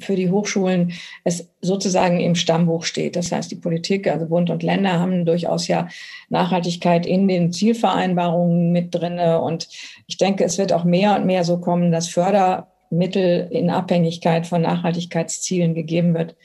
für 0.00 0.16
die 0.16 0.30
Hochschulen 0.30 0.94
es 1.22 1.50
sozusagen 1.60 2.18
im 2.18 2.34
Stammbuch 2.34 2.84
steht. 2.84 3.14
Das 3.14 3.30
heißt, 3.30 3.50
die 3.50 3.56
Politik, 3.56 4.06
also 4.06 4.24
Bund 4.24 4.48
und 4.48 4.62
Länder 4.62 4.98
haben 4.98 5.26
durchaus 5.26 5.68
ja 5.68 5.88
Nachhaltigkeit 6.30 7.04
in 7.04 7.28
den 7.28 7.52
Zielvereinbarungen 7.52 8.72
mit 8.72 8.94
drinne. 8.94 9.42
Und 9.42 9.68
ich 10.06 10.16
denke, 10.16 10.44
es 10.44 10.56
wird 10.56 10.72
auch 10.72 10.84
mehr 10.84 11.16
und 11.16 11.26
mehr 11.26 11.44
so 11.44 11.58
kommen, 11.58 11.92
dass 11.92 12.08
Fördermittel 12.08 13.48
in 13.50 13.68
Abhängigkeit 13.68 14.46
von 14.46 14.62
Nachhaltigkeitszielen 14.62 15.74
gegeben 15.74 16.14
wird. 16.14 16.36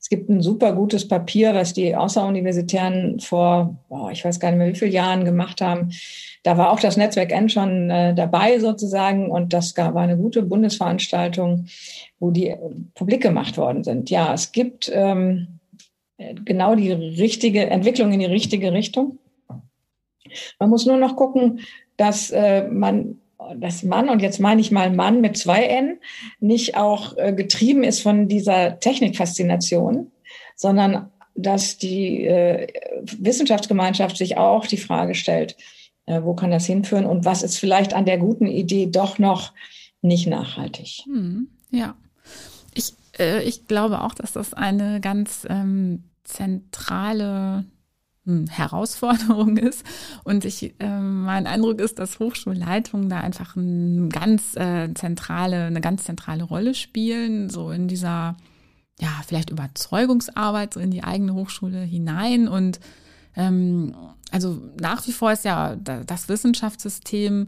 Es 0.00 0.08
gibt 0.08 0.30
ein 0.30 0.40
super 0.40 0.72
gutes 0.72 1.06
Papier, 1.08 1.54
was 1.54 1.74
die 1.74 1.94
Außeruniversitären 1.94 3.20
vor, 3.20 3.76
oh, 3.90 4.08
ich 4.10 4.24
weiß 4.24 4.40
gar 4.40 4.50
nicht 4.50 4.58
mehr 4.58 4.68
wie 4.68 4.78
viele 4.78 4.92
Jahren 4.92 5.26
gemacht 5.26 5.60
haben. 5.60 5.90
Da 6.46 6.56
war 6.56 6.70
auch 6.70 6.78
das 6.78 6.96
Netzwerk 6.96 7.32
N 7.32 7.48
schon 7.48 7.90
äh, 7.90 8.14
dabei 8.14 8.60
sozusagen 8.60 9.32
und 9.32 9.52
das 9.52 9.76
war 9.76 9.96
eine 9.96 10.16
gute 10.16 10.42
Bundesveranstaltung, 10.42 11.66
wo 12.20 12.30
die 12.30 12.50
äh, 12.50 12.58
publik 12.94 13.20
gemacht 13.20 13.58
worden 13.58 13.82
sind. 13.82 14.10
Ja, 14.10 14.32
es 14.32 14.52
gibt 14.52 14.88
ähm, 14.94 15.58
genau 16.16 16.76
die 16.76 16.92
richtige 16.92 17.68
Entwicklung 17.68 18.12
in 18.12 18.20
die 18.20 18.26
richtige 18.26 18.72
Richtung. 18.72 19.18
Man 20.60 20.70
muss 20.70 20.86
nur 20.86 20.98
noch 20.98 21.16
gucken, 21.16 21.62
dass 21.96 22.30
äh, 22.30 22.68
man 22.68 23.18
dass 23.56 23.82
Mann, 23.82 24.08
und 24.08 24.22
jetzt 24.22 24.38
meine 24.38 24.60
ich 24.60 24.70
mal 24.70 24.90
Mann 24.90 25.20
mit 25.20 25.36
zwei 25.36 25.64
N, 25.64 25.98
nicht 26.38 26.76
auch 26.76 27.16
äh, 27.16 27.32
getrieben 27.32 27.82
ist 27.82 28.00
von 28.00 28.28
dieser 28.28 28.78
Technikfaszination, 28.78 30.12
sondern 30.54 31.10
dass 31.34 31.76
die 31.76 32.24
äh, 32.24 32.68
Wissenschaftsgemeinschaft 33.18 34.16
sich 34.16 34.36
auch 34.36 34.66
die 34.66 34.76
Frage 34.76 35.16
stellt, 35.16 35.56
wo 36.06 36.34
kann 36.34 36.50
das 36.50 36.66
hinführen 36.66 37.06
und 37.06 37.24
was 37.24 37.42
ist 37.42 37.58
vielleicht 37.58 37.94
an 37.94 38.04
der 38.04 38.18
guten 38.18 38.46
Idee 38.46 38.86
doch 38.86 39.18
noch 39.18 39.52
nicht 40.02 40.26
nachhaltig. 40.26 41.02
Hm, 41.04 41.48
ja, 41.70 41.94
ich, 42.74 42.94
äh, 43.18 43.42
ich 43.42 43.66
glaube 43.66 44.02
auch, 44.02 44.14
dass 44.14 44.32
das 44.32 44.54
eine 44.54 45.00
ganz 45.00 45.46
ähm, 45.48 46.04
zentrale 46.24 47.64
hm, 48.24 48.46
Herausforderung 48.48 49.56
ist. 49.56 49.84
Und 50.24 50.44
ich, 50.44 50.74
äh, 50.78 51.00
mein 51.00 51.46
Eindruck 51.46 51.80
ist, 51.80 51.98
dass 51.98 52.18
Hochschulleitungen 52.18 53.08
da 53.08 53.20
einfach 53.20 53.56
ein 53.56 54.10
ganz, 54.10 54.56
äh, 54.56 54.92
zentrale, 54.94 55.64
eine 55.64 55.80
ganz 55.80 56.04
zentrale 56.04 56.44
Rolle 56.44 56.74
spielen, 56.74 57.50
so 57.50 57.70
in 57.70 57.88
dieser, 57.88 58.36
ja, 59.00 59.08
vielleicht 59.26 59.50
Überzeugungsarbeit 59.50 60.74
so 60.74 60.80
in 60.80 60.90
die 60.90 61.04
eigene 61.04 61.34
Hochschule 61.34 61.80
hinein. 61.80 62.48
Und 62.48 62.80
also 63.36 64.62
nach 64.80 65.06
wie 65.06 65.12
vor 65.12 65.32
ist 65.32 65.44
ja 65.44 65.76
das 65.76 66.28
Wissenschaftssystem 66.28 67.46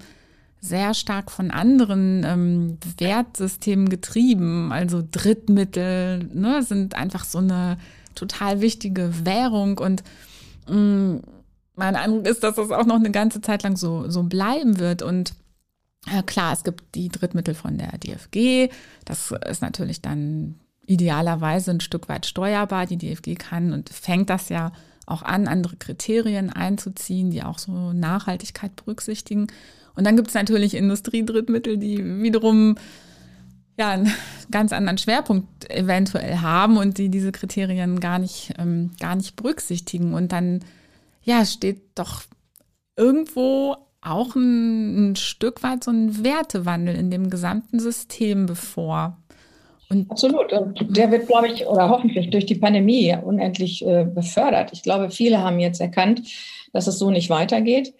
sehr 0.61 0.93
stark 0.95 1.31
von 1.31 1.51
anderen 1.51 2.25
ähm, 2.25 2.79
Wertsystemen 2.99 3.89
getrieben. 3.89 4.73
Also 4.73 5.03
Drittmittel 5.09 6.29
ne, 6.33 6.63
sind 6.63 6.95
einfach 6.95 7.25
so 7.25 7.39
eine 7.39 7.79
total 8.15 8.61
wichtige 8.61 9.25
Währung 9.25 9.79
und 9.79 10.03
Mm, 10.69 11.19
mein 11.75 11.97
Eindruck 11.97 12.27
ist, 12.27 12.43
dass 12.43 12.57
das 12.57 12.71
auch 12.71 12.87
noch 12.87 12.97
eine 12.97 13.11
ganze 13.11 13.41
Zeit 13.41 13.63
lang 13.63 13.77
so, 13.77 14.11
so 14.11 14.23
bleiben 14.25 14.79
wird. 14.79 15.03
Und 15.03 15.35
äh, 16.13 16.23
klar, 16.23 16.53
es 16.53 16.65
gibt 16.65 16.95
die 16.95 17.09
Drittmittel 17.09 17.55
von 17.55 17.79
der 17.79 17.97
DFG. 17.99 18.73
Das 19.05 19.33
ist 19.49 19.63
natürlich 19.63 20.03
dann 20.03 20.59
idealerweise 20.87 21.71
ein 21.71 21.81
Stück 21.81 22.09
weit 22.09 22.27
steuerbar. 22.27 22.87
Die 22.87 22.97
DFG 22.97 23.35
kann 23.35 23.73
und 23.73 23.91
fängt 23.91 24.31
das 24.31 24.49
ja 24.49 24.73
auch 25.09 25.23
an, 25.23 25.49
andere 25.49 25.77
Kriterien 25.77 26.53
einzuziehen, 26.53 27.31
die 27.31 27.43
auch 27.43 27.59
so 27.59 27.93
Nachhaltigkeit 27.93 28.77
berücksichtigen. 28.77 29.47
Und 29.95 30.07
dann 30.07 30.17
gibt 30.17 30.29
es 30.29 30.35
natürlich 30.35 30.75
Industriedrittmittel, 30.75 31.79
die 31.79 32.23
wiederum 32.23 32.77
ja 33.79 33.91
einen 33.91 34.13
ganz 34.51 34.73
anderen 34.73 34.99
Schwerpunkt 34.99 35.71
eventuell 35.71 36.39
haben 36.39 36.77
und 36.77 36.99
die 36.99 37.09
diese 37.09 37.33
Kriterien 37.33 38.01
gar 38.01 38.19
nicht 38.19 38.55
ähm, 38.59 38.91
gar 39.01 39.15
nicht 39.15 39.37
berücksichtigen 39.37 40.15
und 40.15 40.33
dann 40.33 40.61
ja 41.23 41.45
steht 41.45 41.83
doch 41.95 42.23
irgendwo 42.97 43.77
auch 44.01 44.35
ein, 44.35 45.11
ein 45.11 45.17
Stück 45.17 45.63
weit 45.63 45.85
so 45.85 45.91
ein 45.91 46.25
Wertewandel 46.25 46.95
in 46.95 47.11
dem 47.11 47.31
gesamten 47.31 47.79
System 47.79 48.47
bevor. 48.47 49.17
Und 49.91 50.11
Absolut. 50.11 50.53
Und 50.53 50.97
der 50.97 51.11
wird, 51.11 51.27
glaube 51.27 51.49
ich, 51.49 51.67
oder 51.67 51.89
hoffentlich 51.89 52.31
durch 52.31 52.47
die 52.47 52.57
Pandemie 52.57 53.17
unendlich 53.25 53.87
äh, 53.87 54.05
befördert. 54.05 54.71
Ich 54.73 54.83
glaube, 54.83 55.11
viele 55.11 55.39
haben 55.39 55.59
jetzt 55.59 55.81
erkannt, 55.81 56.23
dass 56.73 56.87
es 56.87 56.99
so 56.99 57.11
nicht 57.11 57.31
weitergeht. 57.31 57.95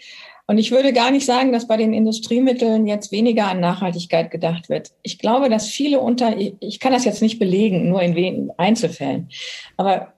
Und 0.47 0.57
ich 0.57 0.71
würde 0.71 0.95
gar 0.95 1.11
nicht 1.11 1.27
sagen, 1.27 1.53
dass 1.53 1.69
bei 1.69 1.77
den 1.77 1.93
Industriemitteln 1.93 2.87
jetzt 2.87 3.13
weniger 3.13 3.49
an 3.49 3.61
Nachhaltigkeit 3.61 4.31
gedacht 4.31 4.71
wird. 4.71 4.93
Ich 5.03 5.19
glaube, 5.19 5.51
dass 5.51 5.69
viele 5.69 6.01
unter, 6.01 6.37
ich 6.39 6.81
kann 6.81 6.93
das 6.93 7.05
jetzt 7.05 7.21
nicht 7.21 7.39
belegen, 7.39 7.91
nur 7.91 8.01
in 8.01 8.15
wenigen 8.15 8.51
Einzelfällen, 8.57 9.29
aber 9.77 10.15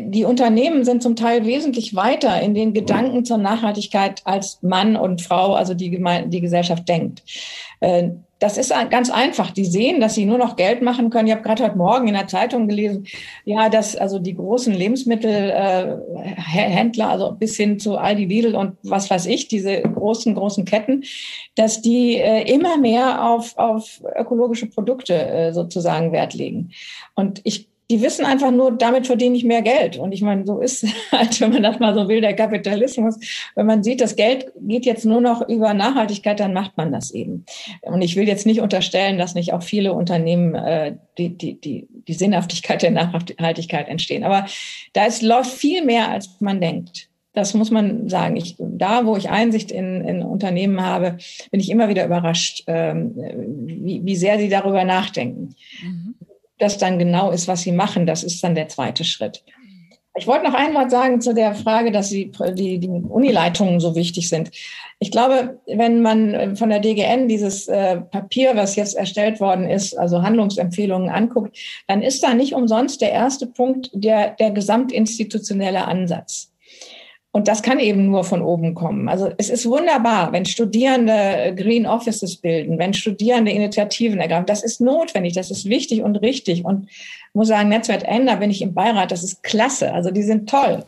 die 0.00 0.24
Unternehmen 0.24 0.84
sind 0.84 1.02
zum 1.02 1.16
Teil 1.16 1.46
wesentlich 1.46 1.94
weiter 1.94 2.40
in 2.40 2.54
den 2.54 2.74
Gedanken 2.74 3.24
zur 3.24 3.38
Nachhaltigkeit 3.38 4.20
als 4.24 4.62
Mann 4.62 4.96
und 4.96 5.22
Frau, 5.22 5.54
also 5.54 5.74
die, 5.74 5.90
Geme 5.90 6.26
die 6.28 6.40
Gesellschaft 6.40 6.88
denkt. 6.88 7.22
Das 8.38 8.56
ist 8.56 8.72
ganz 8.90 9.10
einfach. 9.10 9.50
Die 9.50 9.64
sehen, 9.64 10.00
dass 10.00 10.14
sie 10.14 10.24
nur 10.24 10.38
noch 10.38 10.54
Geld 10.56 10.82
machen 10.82 11.10
können. 11.10 11.26
Ich 11.26 11.34
habe 11.34 11.42
gerade 11.42 11.64
heute 11.64 11.76
Morgen 11.76 12.06
in 12.06 12.14
der 12.14 12.28
Zeitung 12.28 12.68
gelesen, 12.68 13.08
ja, 13.44 13.68
dass 13.68 13.96
also 13.96 14.20
die 14.20 14.36
großen 14.36 14.72
Lebensmittelhändler, 14.72 17.04
äh, 17.04 17.08
also 17.08 17.32
bis 17.32 17.56
hin 17.56 17.80
zu 17.80 17.98
Aldi, 17.98 18.26
Lidl 18.26 18.54
und 18.54 18.76
was 18.82 19.10
weiß 19.10 19.26
ich, 19.26 19.48
diese 19.48 19.82
großen, 19.82 20.34
großen 20.34 20.64
Ketten, 20.64 21.02
dass 21.56 21.82
die 21.82 22.16
äh, 22.16 22.50
immer 22.52 22.78
mehr 22.78 23.28
auf, 23.28 23.58
auf 23.58 24.00
ökologische 24.16 24.66
Produkte 24.66 25.14
äh, 25.14 25.52
sozusagen 25.52 26.12
Wert 26.12 26.34
legen. 26.34 26.70
Und 27.14 27.40
ich 27.44 27.68
die 27.90 28.02
wissen 28.02 28.26
einfach 28.26 28.50
nur, 28.50 28.72
damit 28.72 29.06
verdiene 29.06 29.36
ich 29.36 29.44
mehr 29.44 29.62
Geld. 29.62 29.96
Und 29.96 30.12
ich 30.12 30.20
meine, 30.20 30.44
so 30.44 30.60
ist 30.60 30.86
halt, 31.12 31.40
wenn 31.40 31.52
man 31.52 31.62
das 31.62 31.78
mal 31.78 31.94
so 31.94 32.08
will, 32.08 32.20
der 32.20 32.36
Kapitalismus. 32.36 33.18
Wenn 33.54 33.66
man 33.66 33.82
sieht, 33.82 34.00
das 34.00 34.16
Geld 34.16 34.52
geht 34.60 34.84
jetzt 34.84 35.06
nur 35.06 35.20
noch 35.20 35.48
über 35.48 35.72
Nachhaltigkeit, 35.72 36.38
dann 36.38 36.52
macht 36.52 36.76
man 36.76 36.92
das 36.92 37.10
eben. 37.10 37.46
Und 37.82 38.02
ich 38.02 38.16
will 38.16 38.28
jetzt 38.28 38.46
nicht 38.46 38.60
unterstellen, 38.60 39.18
dass 39.18 39.34
nicht 39.34 39.52
auch 39.52 39.62
viele 39.62 39.94
Unternehmen 39.94 40.54
äh, 40.54 40.96
die, 41.16 41.30
die, 41.30 41.60
die, 41.60 41.88
die 42.06 42.14
Sinnhaftigkeit 42.14 42.82
der 42.82 42.90
Nachhaltigkeit 42.90 43.88
entstehen. 43.88 44.22
Aber 44.22 44.46
da 44.92 45.06
ist, 45.06 45.22
läuft 45.22 45.52
viel 45.52 45.84
mehr, 45.84 46.10
als 46.10 46.28
man 46.40 46.60
denkt. 46.60 47.08
Das 47.32 47.54
muss 47.54 47.70
man 47.70 48.08
sagen. 48.08 48.36
Ich, 48.36 48.56
da, 48.58 49.06
wo 49.06 49.16
ich 49.16 49.30
Einsicht 49.30 49.70
in, 49.70 50.02
in 50.02 50.22
Unternehmen 50.22 50.82
habe, 50.82 51.18
bin 51.50 51.60
ich 51.60 51.70
immer 51.70 51.88
wieder 51.88 52.04
überrascht, 52.04 52.64
ähm, 52.66 53.14
wie, 53.14 54.04
wie 54.04 54.16
sehr 54.16 54.38
sie 54.38 54.48
darüber 54.48 54.84
nachdenken. 54.84 55.54
Mhm 55.82 56.14
das 56.58 56.78
dann 56.78 56.98
genau 56.98 57.30
ist, 57.30 57.48
was 57.48 57.62
sie 57.62 57.72
machen, 57.72 58.06
das 58.06 58.22
ist 58.22 58.42
dann 58.42 58.54
der 58.54 58.68
zweite 58.68 59.04
Schritt. 59.04 59.44
Ich 60.18 60.26
wollte 60.26 60.44
noch 60.44 60.54
ein 60.54 60.74
Wort 60.74 60.90
sagen 60.90 61.20
zu 61.20 61.32
der 61.32 61.54
Frage, 61.54 61.92
dass 61.92 62.08
die, 62.08 62.32
die, 62.54 62.78
die 62.78 62.88
Unileitungen 62.88 63.78
so 63.78 63.94
wichtig 63.94 64.28
sind. 64.28 64.50
Ich 64.98 65.12
glaube, 65.12 65.60
wenn 65.66 66.02
man 66.02 66.34
äh, 66.34 66.56
von 66.56 66.70
der 66.70 66.80
DGN 66.80 67.28
dieses 67.28 67.68
äh, 67.68 68.00
Papier, 68.00 68.56
was 68.56 68.74
jetzt 68.74 68.96
erstellt 68.96 69.40
worden 69.40 69.70
ist, 69.70 69.96
also 69.96 70.22
Handlungsempfehlungen 70.22 71.08
anguckt, 71.08 71.56
dann 71.86 72.02
ist 72.02 72.22
da 72.22 72.34
nicht 72.34 72.54
umsonst 72.54 73.00
der 73.00 73.12
erste 73.12 73.46
Punkt 73.46 73.90
der, 73.92 74.30
der 74.30 74.50
gesamtinstitutionelle 74.50 75.86
Ansatz. 75.86 76.50
Und 77.30 77.46
das 77.46 77.62
kann 77.62 77.78
eben 77.78 78.06
nur 78.06 78.24
von 78.24 78.40
oben 78.42 78.74
kommen. 78.74 79.08
Also 79.08 79.30
es 79.36 79.50
ist 79.50 79.66
wunderbar, 79.66 80.32
wenn 80.32 80.46
Studierende 80.46 81.54
Green 81.54 81.86
Offices 81.86 82.36
bilden, 82.36 82.78
wenn 82.78 82.94
Studierende 82.94 83.52
Initiativen 83.52 84.18
ergreifen. 84.18 84.46
Das 84.46 84.62
ist 84.62 84.80
notwendig, 84.80 85.34
das 85.34 85.50
ist 85.50 85.68
wichtig 85.68 86.02
und 86.02 86.16
richtig. 86.16 86.64
Und 86.64 86.88
muss 87.34 87.48
sagen, 87.48 87.68
Netzwerk 87.68 88.04
Ender 88.04 88.36
bin 88.36 88.50
ich 88.50 88.62
im 88.62 88.74
Beirat, 88.74 89.12
das 89.12 89.22
ist 89.22 89.42
klasse. 89.42 89.92
Also 89.92 90.10
die 90.10 90.22
sind 90.22 90.48
toll. 90.48 90.84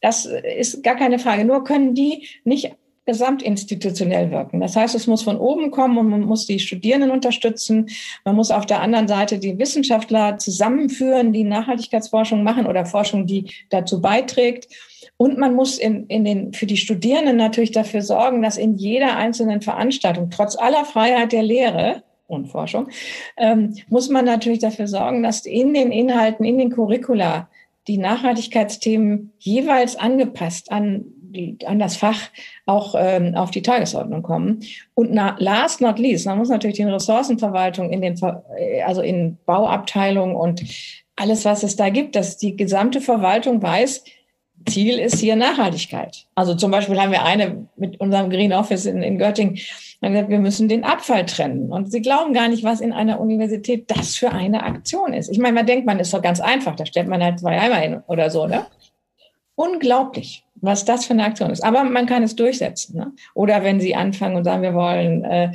Das 0.00 0.26
ist 0.26 0.82
gar 0.82 0.96
keine 0.96 1.18
Frage. 1.18 1.44
Nur 1.44 1.64
können 1.64 1.94
die 1.94 2.28
nicht 2.44 2.72
gesamtinstitutionell 3.06 4.30
wirken. 4.30 4.60
Das 4.60 4.76
heißt, 4.76 4.94
es 4.94 5.06
muss 5.06 5.22
von 5.22 5.36
oben 5.36 5.70
kommen 5.70 5.98
und 5.98 6.08
man 6.08 6.22
muss 6.22 6.46
die 6.46 6.58
Studierenden 6.58 7.10
unterstützen. 7.10 7.88
Man 8.24 8.34
muss 8.36 8.50
auf 8.50 8.64
der 8.64 8.80
anderen 8.80 9.08
Seite 9.08 9.38
die 9.38 9.58
Wissenschaftler 9.58 10.38
zusammenführen, 10.38 11.32
die 11.32 11.44
Nachhaltigkeitsforschung 11.44 12.42
machen 12.42 12.66
oder 12.66 12.86
Forschung, 12.86 13.26
die 13.26 13.50
dazu 13.68 14.00
beiträgt. 14.00 14.68
Und 15.16 15.38
man 15.38 15.54
muss 15.54 15.78
in, 15.78 16.06
in 16.08 16.24
den, 16.24 16.52
für 16.52 16.66
die 16.66 16.76
Studierenden 16.76 17.36
natürlich 17.36 17.70
dafür 17.70 18.02
sorgen, 18.02 18.42
dass 18.42 18.56
in 18.56 18.74
jeder 18.74 19.16
einzelnen 19.16 19.60
Veranstaltung, 19.62 20.30
trotz 20.30 20.56
aller 20.56 20.84
Freiheit 20.84 21.32
der 21.32 21.42
Lehre 21.42 22.02
und 22.26 22.46
Forschung, 22.46 22.88
ähm, 23.36 23.74
muss 23.88 24.08
man 24.08 24.24
natürlich 24.24 24.58
dafür 24.58 24.88
sorgen, 24.88 25.22
dass 25.22 25.46
in 25.46 25.72
den 25.72 25.92
Inhalten, 25.92 26.44
in 26.44 26.58
den 26.58 26.70
Curricula 26.70 27.48
die 27.86 27.98
Nachhaltigkeitsthemen 27.98 29.32
jeweils 29.38 29.96
angepasst 29.96 30.72
an, 30.72 31.04
die, 31.34 31.58
an 31.66 31.78
das 31.78 31.96
Fach 31.96 32.18
auch 32.66 32.94
ähm, 32.98 33.34
auf 33.34 33.50
die 33.50 33.62
Tagesordnung 33.62 34.22
kommen. 34.22 34.60
Und 34.94 35.12
na, 35.12 35.36
last 35.38 35.80
not 35.80 35.98
least, 35.98 36.26
man 36.26 36.38
muss 36.38 36.48
natürlich 36.48 36.76
die 36.76 36.84
Ressourcenverwaltung 36.84 37.90
in 37.90 38.00
den, 38.00 38.18
also 38.84 39.02
in 39.02 39.36
Bauabteilungen 39.46 40.34
und 40.34 40.62
alles, 41.16 41.44
was 41.44 41.62
es 41.62 41.76
da 41.76 41.90
gibt, 41.90 42.16
dass 42.16 42.36
die 42.38 42.56
gesamte 42.56 43.00
Verwaltung 43.00 43.62
weiß, 43.62 44.04
Ziel 44.66 44.98
ist 44.98 45.18
hier 45.18 45.36
Nachhaltigkeit. 45.36 46.26
Also 46.34 46.54
zum 46.54 46.70
Beispiel 46.70 47.00
haben 47.00 47.12
wir 47.12 47.24
eine 47.24 47.68
mit 47.76 48.00
unserem 48.00 48.30
Green 48.30 48.52
Office 48.52 48.86
in, 48.86 49.02
in 49.02 49.18
Göttingen 49.18 49.58
gesagt, 50.00 50.28
wir 50.28 50.38
müssen 50.38 50.68
den 50.68 50.84
Abfall 50.84 51.24
trennen. 51.26 51.72
Und 51.72 51.90
sie 51.90 52.02
glauben 52.02 52.34
gar 52.34 52.48
nicht, 52.48 52.64
was 52.64 52.80
in 52.80 52.92
einer 52.92 53.20
Universität 53.20 53.90
das 53.90 54.16
für 54.16 54.30
eine 54.32 54.62
Aktion 54.62 55.12
ist. 55.12 55.30
Ich 55.30 55.38
meine, 55.38 55.54
man 55.54 55.66
denkt, 55.66 55.86
man 55.86 55.98
ist 55.98 56.12
doch 56.12 56.22
ganz 56.22 56.40
einfach, 56.40 56.76
da 56.76 56.86
stellt 56.86 57.08
man 57.08 57.22
halt 57.22 57.40
zwei 57.40 57.58
Eimer 57.58 57.76
hin 57.76 58.02
oder 58.06 58.30
so, 58.30 58.46
ne? 58.46 58.66
Unglaublich 59.56 60.43
was 60.64 60.84
das 60.84 61.06
für 61.06 61.12
eine 61.12 61.24
Aktion 61.24 61.50
ist. 61.50 61.62
Aber 61.62 61.84
man 61.84 62.06
kann 62.06 62.22
es 62.22 62.36
durchsetzen. 62.36 62.96
Ne? 62.96 63.12
Oder 63.34 63.62
wenn 63.62 63.80
Sie 63.80 63.94
anfangen 63.94 64.36
und 64.36 64.44
sagen, 64.44 64.62
wir 64.62 64.74
wollen 64.74 65.24
äh, 65.24 65.52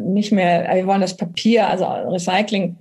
nicht 0.00 0.32
mehr, 0.32 0.70
wir 0.74 0.86
wollen 0.86 1.00
das 1.00 1.16
Papier, 1.16 1.68
also 1.68 1.84
Recycling, 1.84 2.76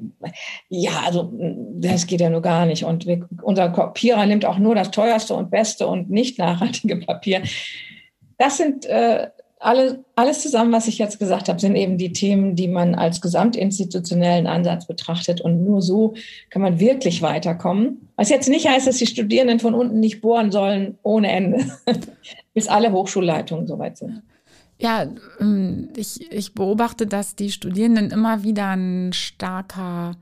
ja, 0.70 1.04
also 1.06 1.32
das 1.76 2.08
geht 2.08 2.22
ja 2.22 2.30
nur 2.30 2.42
gar 2.42 2.66
nicht. 2.66 2.84
Und 2.84 3.06
wir, 3.06 3.28
unser 3.42 3.70
Kopierer 3.70 4.26
nimmt 4.26 4.46
auch 4.46 4.58
nur 4.58 4.76
das 4.76 4.92
teuerste 4.92 5.34
und 5.34 5.52
beste 5.52 5.88
und 5.88 6.10
nicht 6.10 6.38
nachhaltige 6.40 6.98
Papier. 6.98 7.42
Das 8.38 8.58
sind 8.58 8.86
äh, 8.86 9.28
alle, 9.60 10.04
alles 10.16 10.42
zusammen, 10.42 10.72
was 10.72 10.88
ich 10.88 10.98
jetzt 10.98 11.20
gesagt 11.20 11.48
habe, 11.50 11.60
sind 11.60 11.76
eben 11.76 11.98
die 11.98 12.12
Themen, 12.12 12.56
die 12.56 12.68
man 12.68 12.94
als 12.94 13.22
gesamtinstitutionellen 13.22 14.48
Ansatz 14.48 14.86
betrachtet. 14.86 15.42
Und 15.42 15.64
nur 15.64 15.82
so 15.82 16.14
kann 16.50 16.62
man 16.62 16.80
wirklich 16.80 17.22
weiterkommen. 17.22 18.10
Was 18.16 18.30
jetzt 18.30 18.50
nicht 18.50 18.68
heißt, 18.68 18.88
dass 18.88 18.98
die 18.98 19.08
Studierenden 19.08 19.60
von 19.60 19.74
unten 19.74 20.00
nicht 20.00 20.22
bohren 20.22 20.52
sollen 20.52 20.98
ohne 21.04 21.32
Ende, 21.32 21.66
bis 22.54 22.68
alle 22.68 22.92
Hochschulleitungen 22.92 23.68
soweit 23.68 23.98
sind. 23.98 24.22
Ja, 24.78 25.08
ähm, 25.40 25.90
ich, 25.96 26.32
ich 26.32 26.54
beobachte, 26.54 27.08
dass 27.08 27.36
die 27.36 27.50
Studierenden 27.50 28.12
immer 28.12 28.44
wieder 28.44 28.72
ein 28.72 29.14
starker, 29.14 30.18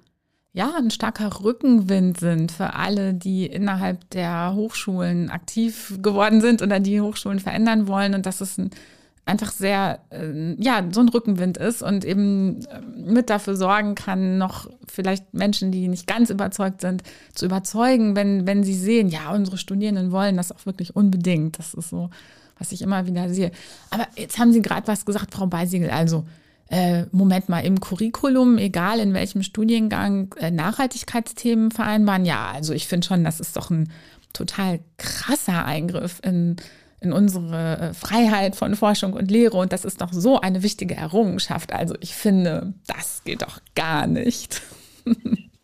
ja, 0.54 0.74
ein 0.78 0.92
starker 0.92 1.44
Rückenwind 1.44 2.20
sind 2.20 2.52
für 2.52 2.76
alle, 2.76 3.16
die 3.16 3.48
innerhalb 3.48 4.08
der 4.12 4.54
Hochschulen 4.54 5.32
aktiv 5.32 5.98
geworden 6.04 6.40
sind 6.40 6.62
oder 6.62 6.80
die 6.80 7.02
Hochschulen 7.02 7.40
verändern 7.40 7.88
wollen. 7.88 8.14
Und 8.14 8.28
das 8.28 8.42
ist 8.42 8.60
ein 8.60 8.70
einfach 9.26 9.52
sehr, 9.52 10.00
äh, 10.10 10.56
ja, 10.62 10.84
so 10.92 11.00
ein 11.00 11.10
Rückenwind 11.10 11.58
ist 11.58 11.82
und 11.82 12.04
eben 12.04 12.66
äh, 12.66 12.82
mit 12.82 13.30
dafür 13.30 13.56
sorgen 13.56 13.96
kann, 13.96 14.38
noch 14.38 14.70
vielleicht 14.88 15.34
Menschen, 15.34 15.72
die 15.72 15.88
nicht 15.88 16.08
ganz 16.08 16.30
überzeugt 16.30 16.82
sind, 16.82 17.04
zu 17.34 17.46
überzeugen, 17.46 18.16
wenn, 18.16 18.46
wenn 18.46 18.64
sie 18.64 18.76
sehen, 18.76 19.08
ja, 19.08 19.32
unsere 19.32 19.58
Studierenden 19.58 20.12
wollen 20.12 20.36
das 20.36 20.52
auch 20.52 20.66
wirklich 20.66 20.96
unbedingt. 20.96 21.58
Das 21.58 21.74
ist 21.74 21.90
so, 21.90 22.10
was 22.60 22.72
ich 22.74 22.82
immer 22.82 23.08
wieder 23.08 23.30
sehe. 23.30 23.52
Aber 23.92 24.08
jetzt 24.18 24.40
haben 24.40 24.52
Sie 24.52 24.62
gerade 24.62 24.88
was 24.88 25.06
gesagt, 25.06 25.34
Frau 25.34 25.48
Beisiegel, 25.48 25.90
also 25.90 26.26
äh, 26.70 27.06
Moment 27.12 27.50
mal, 27.50 27.60
im 27.60 27.80
Curriculum, 27.80 28.58
egal 28.58 29.00
in 29.00 29.14
welchem 29.14 29.44
Studiengang, 29.44 30.34
äh, 30.40 30.52
Nachhaltigkeitsthemen 30.52 31.72
vereinbaren. 31.72 32.26
Ja, 32.26 32.52
also 32.52 32.74
ich 32.74 32.88
finde 32.88 33.08
schon, 33.08 33.24
das 33.24 33.40
ist 33.40 33.56
doch 33.56 33.70
ein 33.70 33.90
total 34.34 34.80
krasser 34.98 35.66
Eingriff 35.66 36.20
in 36.24 36.58
in 37.04 37.14
unsere 37.14 37.78
äh, 37.78 37.94
Freiheit 37.94 38.56
von 38.56 38.76
Forschung 38.76 39.14
und 39.14 39.30
Lehre. 39.30 39.58
Und 39.58 39.74
das 39.74 39.86
ist 39.86 40.02
doch 40.02 40.12
so 40.12 40.40
eine 40.40 40.64
wichtige 40.64 40.96
Errungenschaft. 40.96 41.74
Also 41.74 41.96
ich 42.00 42.14
finde, 42.14 42.74
das 42.88 43.24
geht 43.24 43.42
doch 43.42 43.60
gar 43.76 44.08
nicht. 44.08 44.62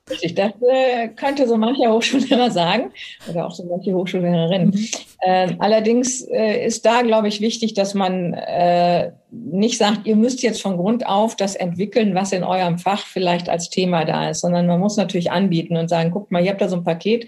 Richtig, 0.10 0.36
das 0.36 0.54
äh, 0.68 1.10
könnte 1.10 1.48
so 1.48 1.56
mancher 1.56 1.94
Hochschullehrer 1.94 2.50
sagen 2.50 2.92
oder 3.30 3.46
auch 3.46 3.52
so 3.52 3.64
manche 3.66 3.94
Hochschullehrerin. 3.94 4.68
Mhm. 4.68 4.88
Äh, 5.22 5.56
allerdings 5.60 6.22
äh, 6.22 6.66
ist 6.66 6.86
da, 6.86 7.04
glaube 7.04 7.28
ich, 7.28 7.42
wichtig, 7.42 7.76
dass 7.76 7.94
man 7.94 8.34
äh, 8.34 9.12
nicht 9.30 9.78
sagt, 9.78 10.08
ihr 10.08 10.16
müsst 10.16 10.42
jetzt 10.42 10.62
von 10.62 10.78
Grund 10.78 11.06
auf 11.06 11.36
das 11.36 11.56
entwickeln, 11.56 12.16
was 12.16 12.32
in 12.32 12.44
eurem 12.44 12.80
Fach 12.80 13.06
vielleicht 13.06 13.50
als 13.50 13.70
Thema 13.70 14.06
da 14.06 14.30
ist, 14.30 14.42
sondern 14.42 14.66
man 14.66 14.80
muss 14.80 14.98
natürlich 14.98 15.32
anbieten 15.32 15.78
und 15.78 15.90
sagen, 15.90 16.12
guckt 16.12 16.32
mal, 16.32 16.44
ihr 16.44 16.52
habt 16.52 16.62
da 16.62 16.70
so 16.70 16.78
ein 16.78 16.84
Paket, 16.84 17.28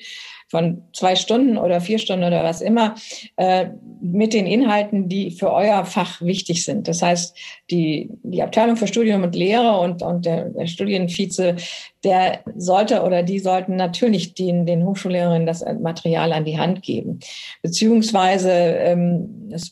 von 0.51 0.83
zwei 0.93 1.15
Stunden 1.15 1.57
oder 1.57 1.79
vier 1.79 1.97
Stunden 1.97 2.25
oder 2.25 2.43
was 2.43 2.59
immer 2.59 2.95
äh, 3.37 3.67
mit 4.01 4.33
den 4.33 4.45
Inhalten, 4.45 5.07
die 5.07 5.31
für 5.31 5.53
euer 5.53 5.85
Fach 5.85 6.21
wichtig 6.21 6.65
sind. 6.65 6.89
Das 6.89 7.01
heißt, 7.01 7.37
die, 7.71 8.09
die 8.23 8.43
Abteilung 8.43 8.75
für 8.75 8.87
Studium 8.87 9.23
und 9.23 9.33
Lehre 9.33 9.79
und, 9.79 10.03
und 10.03 10.25
der, 10.25 10.49
der 10.49 10.67
Studienvize, 10.67 11.55
der 12.03 12.41
sollte 12.57 13.03
oder 13.03 13.23
die 13.23 13.39
sollten 13.39 13.77
natürlich 13.77 14.33
den, 14.33 14.65
den 14.65 14.85
Hochschullehrerinnen 14.85 15.47
das 15.47 15.63
Material 15.81 16.33
an 16.33 16.43
die 16.43 16.59
Hand 16.59 16.83
geben. 16.83 17.21
Beziehungsweise, 17.61 18.51
ähm, 18.51 19.47
das 19.49 19.71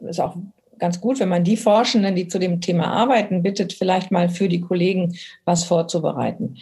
ist 0.00 0.20
auch 0.20 0.34
ganz 0.78 1.00
gut, 1.00 1.20
wenn 1.20 1.28
man 1.28 1.44
die 1.44 1.56
Forschenden, 1.56 2.14
die 2.14 2.28
zu 2.28 2.38
dem 2.38 2.60
Thema 2.60 2.88
arbeiten, 2.88 3.42
bittet, 3.42 3.72
vielleicht 3.72 4.10
mal 4.10 4.28
für 4.28 4.48
die 4.48 4.60
Kollegen 4.60 5.16
was 5.44 5.64
vorzubereiten. 5.64 6.56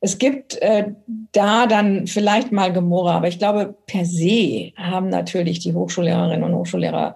Es 0.00 0.18
gibt 0.18 0.56
äh, 0.62 0.92
da 1.32 1.66
dann 1.66 2.06
vielleicht 2.06 2.52
mal 2.52 2.72
Gemurre, 2.72 3.12
aber 3.12 3.28
ich 3.28 3.38
glaube, 3.38 3.74
per 3.86 4.04
se 4.04 4.72
haben 4.76 5.08
natürlich 5.08 5.58
die 5.60 5.74
Hochschullehrerinnen 5.74 6.44
und 6.44 6.54
Hochschullehrer 6.54 7.14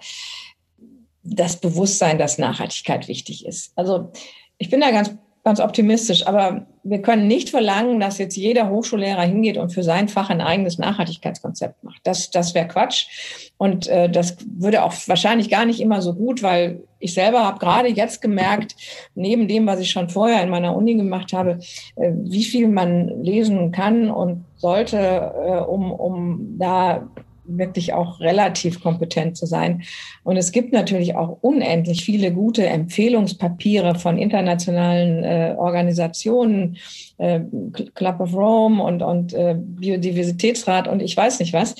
das 1.23 1.61
Bewusstsein, 1.61 2.19
dass 2.19 2.39
Nachhaltigkeit 2.39 3.09
wichtig 3.09 3.47
ist. 3.47 3.73
Also 3.77 4.11
ich 4.59 4.71
bin 4.71 4.81
da 4.81 4.91
ganz 4.91 5.15
ganz 5.49 5.61
optimistisch. 5.61 6.27
Aber 6.27 6.67
wir 6.85 7.01
können 7.01 7.27
nicht 7.27 7.49
verlangen, 7.49 8.01
dass 8.01 8.19
jetzt 8.19 8.37
jeder 8.37 8.69
Hochschullehrer 8.69 9.23
hingeht 9.23 9.57
und 9.57 9.71
für 9.71 9.83
sein 9.83 10.09
Fach 10.09 10.29
ein 10.29 10.43
eigenes 10.43 10.77
Nachhaltigkeitskonzept 10.77 11.83
macht. 11.83 12.01
Das, 12.05 12.31
das 12.31 12.55
wäre 12.55 12.69
Quatsch. 12.69 13.07
Und 13.57 13.87
äh, 13.89 14.11
das 14.11 14.37
würde 14.59 14.83
auch 14.83 14.93
wahrscheinlich 15.07 15.49
gar 15.49 15.65
nicht 15.65 15.81
immer 15.81 16.03
so 16.03 16.13
gut, 16.13 16.43
weil 16.43 16.83
ich 16.99 17.15
selber 17.15 17.47
habe 17.47 17.59
gerade 17.59 17.89
jetzt 17.89 18.21
gemerkt, 18.21 18.77
neben 19.15 19.49
dem, 19.49 19.67
was 19.67 19.81
ich 19.81 19.91
schon 19.91 20.11
vorher 20.11 20.43
in 20.43 20.51
meiner 20.51 20.77
Uni 20.77 20.97
gemacht 20.97 21.33
habe, 21.33 21.61
äh, 21.97 22.13
wie 22.25 22.45
viel 22.45 22.69
man 22.69 23.09
lesen 23.23 23.73
kann 23.73 24.11
und 24.11 24.45
sollte, 24.57 24.99
äh, 24.99 25.61
um, 25.61 25.91
um 25.93 26.59
da 26.59 27.09
wirklich 27.49 27.93
auch 27.93 28.21
relativ 28.21 28.81
kompetent 28.81 29.37
zu 29.37 29.47
sein. 29.47 29.83
Und 30.23 30.37
es 30.37 30.53
gibt 30.53 30.73
natürlich 30.73 31.17
auch 31.17 31.39
unendlich 31.41 32.05
viele 32.05 32.33
gute 32.33 32.67
Empfehlungspapiere 32.67 33.95
von 33.95 34.19
internationalen 34.19 35.25
äh, 35.25 35.55
Organisationen, 35.57 36.77
äh, 37.17 37.41
Club 37.95 38.21
of 38.21 38.35
Rome 38.35 38.83
und, 38.83 39.03
und 39.03 39.33
äh, 39.33 39.57
Biodiversitätsrat 39.59 40.89
und 40.89 41.01
ich 41.01 41.17
weiß 41.17 41.41
nicht 41.41 41.53
was. 41.53 41.75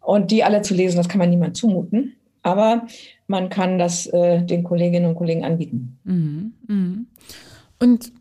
Und 0.00 0.30
die 0.30 0.44
alle 0.44 0.62
zu 0.62 0.74
lesen, 0.74 0.96
das 0.96 1.08
kann 1.08 1.18
man 1.18 1.30
niemand 1.30 1.56
zumuten. 1.56 2.16
Aber 2.42 2.86
man 3.26 3.48
kann 3.48 3.78
das 3.78 4.06
äh, 4.06 4.42
den 4.42 4.64
Kolleginnen 4.64 5.06
und 5.06 5.14
Kollegen 5.14 5.44
anbieten. 5.44 5.98
Mhm, 6.04 6.52
mh. 6.66 6.96
Und 7.80 8.12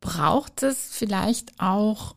braucht 0.00 0.62
es 0.62 0.90
vielleicht 0.94 1.52
auch 1.58 2.14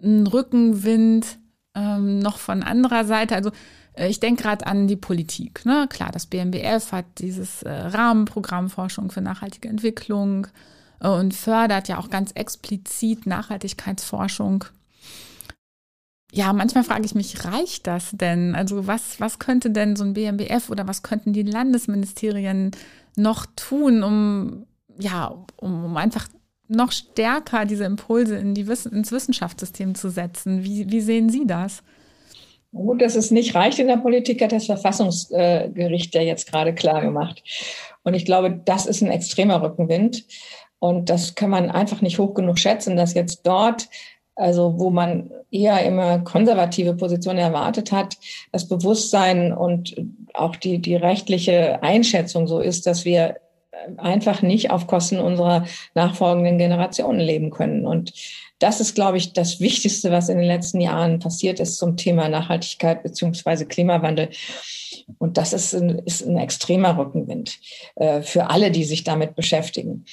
einen 0.00 0.26
Rückenwind 0.26 1.38
ähm, 1.74 2.18
noch 2.18 2.38
von 2.38 2.62
anderer 2.62 3.04
Seite. 3.04 3.34
Also 3.34 3.50
äh, 3.94 4.08
ich 4.08 4.20
denke 4.20 4.42
gerade 4.42 4.66
an 4.66 4.88
die 4.88 4.96
Politik. 4.96 5.64
Ne? 5.64 5.86
Klar, 5.88 6.10
das 6.12 6.26
BMBF 6.26 6.92
hat 6.92 7.06
dieses 7.18 7.62
äh, 7.62 7.70
Rahmenprogramm 7.70 8.70
Forschung 8.70 9.10
für 9.10 9.20
nachhaltige 9.20 9.68
Entwicklung 9.68 10.46
äh, 11.00 11.08
und 11.08 11.34
fördert 11.34 11.88
ja 11.88 11.98
auch 11.98 12.10
ganz 12.10 12.32
explizit 12.32 13.26
Nachhaltigkeitsforschung. 13.26 14.64
Ja, 16.34 16.54
manchmal 16.54 16.84
frage 16.84 17.04
ich 17.04 17.14
mich, 17.14 17.44
reicht 17.44 17.86
das 17.86 18.10
denn? 18.12 18.54
Also 18.54 18.86
was, 18.86 19.20
was 19.20 19.38
könnte 19.38 19.70
denn 19.70 19.96
so 19.96 20.04
ein 20.04 20.14
BMBF 20.14 20.70
oder 20.70 20.88
was 20.88 21.02
könnten 21.02 21.34
die 21.34 21.42
Landesministerien 21.42 22.70
noch 23.16 23.44
tun, 23.54 24.02
um, 24.02 24.66
ja, 24.98 25.26
um, 25.56 25.84
um 25.84 25.96
einfach 25.98 26.26
noch 26.72 26.92
stärker 26.92 27.64
diese 27.64 27.84
Impulse 27.84 28.36
in 28.36 28.54
die, 28.54 28.62
ins 28.62 29.12
Wissenschaftssystem 29.12 29.94
zu 29.94 30.08
setzen. 30.10 30.64
Wie, 30.64 30.90
wie 30.90 31.00
sehen 31.00 31.28
Sie 31.28 31.46
das? 31.46 31.82
Gut, 32.74 33.02
dass 33.02 33.16
es 33.16 33.30
nicht 33.30 33.54
reicht 33.54 33.78
in 33.78 33.86
der 33.86 33.98
Politik, 33.98 34.42
hat 34.42 34.52
das 34.52 34.64
Verfassungsgericht 34.64 36.14
ja 36.14 36.22
jetzt 36.22 36.50
gerade 36.50 36.74
klar 36.74 37.02
gemacht. 37.02 37.42
Und 38.02 38.14
ich 38.14 38.24
glaube, 38.24 38.60
das 38.64 38.86
ist 38.86 39.02
ein 39.02 39.10
extremer 39.10 39.62
Rückenwind. 39.62 40.24
Und 40.78 41.10
das 41.10 41.34
kann 41.34 41.50
man 41.50 41.70
einfach 41.70 42.00
nicht 42.00 42.18
hoch 42.18 42.34
genug 42.34 42.58
schätzen, 42.58 42.96
dass 42.96 43.14
jetzt 43.14 43.42
dort, 43.46 43.88
also 44.34 44.78
wo 44.78 44.90
man 44.90 45.30
eher 45.50 45.84
immer 45.84 46.20
konservative 46.20 46.94
Positionen 46.94 47.38
erwartet 47.38 47.92
hat, 47.92 48.16
das 48.50 48.66
Bewusstsein 48.66 49.52
und 49.52 49.94
auch 50.32 50.56
die, 50.56 50.80
die 50.80 50.96
rechtliche 50.96 51.82
Einschätzung 51.82 52.46
so 52.48 52.58
ist, 52.58 52.86
dass 52.86 53.04
wir 53.04 53.36
einfach 53.96 54.42
nicht 54.42 54.70
auf 54.70 54.86
Kosten 54.86 55.18
unserer 55.18 55.66
nachfolgenden 55.94 56.58
Generationen 56.58 57.20
leben 57.20 57.50
können. 57.50 57.86
Und 57.86 58.12
das 58.58 58.80
ist, 58.80 58.94
glaube 58.94 59.16
ich, 59.16 59.32
das 59.32 59.60
Wichtigste, 59.60 60.12
was 60.12 60.28
in 60.28 60.38
den 60.38 60.46
letzten 60.46 60.80
Jahren 60.80 61.18
passiert 61.18 61.58
ist 61.58 61.78
zum 61.78 61.96
Thema 61.96 62.28
Nachhaltigkeit 62.28 63.02
beziehungsweise 63.02 63.66
Klimawandel. 63.66 64.28
Und 65.18 65.36
das 65.36 65.52
ist 65.52 65.74
ein, 65.74 65.98
ist 66.04 66.24
ein 66.24 66.36
extremer 66.36 66.96
Rückenwind 66.96 67.58
äh, 67.96 68.22
für 68.22 68.50
alle, 68.50 68.70
die 68.70 68.84
sich 68.84 69.02
damit 69.02 69.34
beschäftigen. 69.34 70.04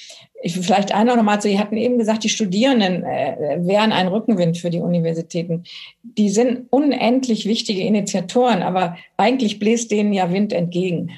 Ich, 0.42 0.54
vielleicht 0.54 0.92
einer 0.92 1.14
noch 1.14 1.22
mal 1.22 1.40
zu, 1.40 1.48
Sie 1.48 1.60
hatten 1.60 1.76
eben 1.76 1.98
gesagt, 1.98 2.24
die 2.24 2.28
Studierenden 2.28 3.04
äh, 3.04 3.58
wären 3.60 3.92
ein 3.92 4.08
Rückenwind 4.08 4.58
für 4.58 4.70
die 4.70 4.80
Universitäten. 4.80 5.64
Die 6.02 6.30
sind 6.30 6.66
unendlich 6.70 7.46
wichtige 7.46 7.82
Initiatoren, 7.82 8.62
aber 8.62 8.96
eigentlich 9.16 9.60
bläst 9.60 9.92
denen 9.92 10.12
ja 10.12 10.32
Wind 10.32 10.52
entgegen. 10.52 11.12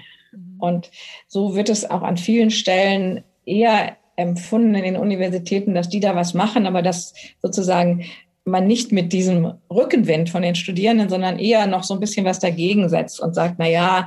Und 0.63 0.91
so 1.27 1.57
wird 1.57 1.69
es 1.69 1.91
auch 1.91 2.03
an 2.03 2.17
vielen 2.17 2.51
Stellen 2.51 3.25
eher 3.45 3.97
empfunden 4.15 4.75
in 4.75 4.85
den 4.85 4.97
Universitäten, 4.97 5.75
dass 5.75 5.89
die 5.89 6.01
da 6.01 6.15
was 6.15 6.35
machen, 6.35 6.67
aber 6.67 6.83
dass 6.83 7.15
sozusagen 7.41 8.05
man 8.45 8.67
nicht 8.67 8.91
mit 8.91 9.13
diesem 9.13 9.55
Rückenwind 9.71 10.29
von 10.29 10.43
den 10.43 10.57
Studierenden, 10.57 11.09
sondern 11.09 11.39
eher 11.39 11.67
noch 11.67 11.85
so 11.85 11.95
ein 11.95 12.01
bisschen 12.01 12.25
was 12.25 12.41
dagegen 12.41 12.89
setzt 12.89 13.21
und 13.21 13.35
sagt, 13.35 13.57
na 13.59 13.69
ja, 13.69 14.07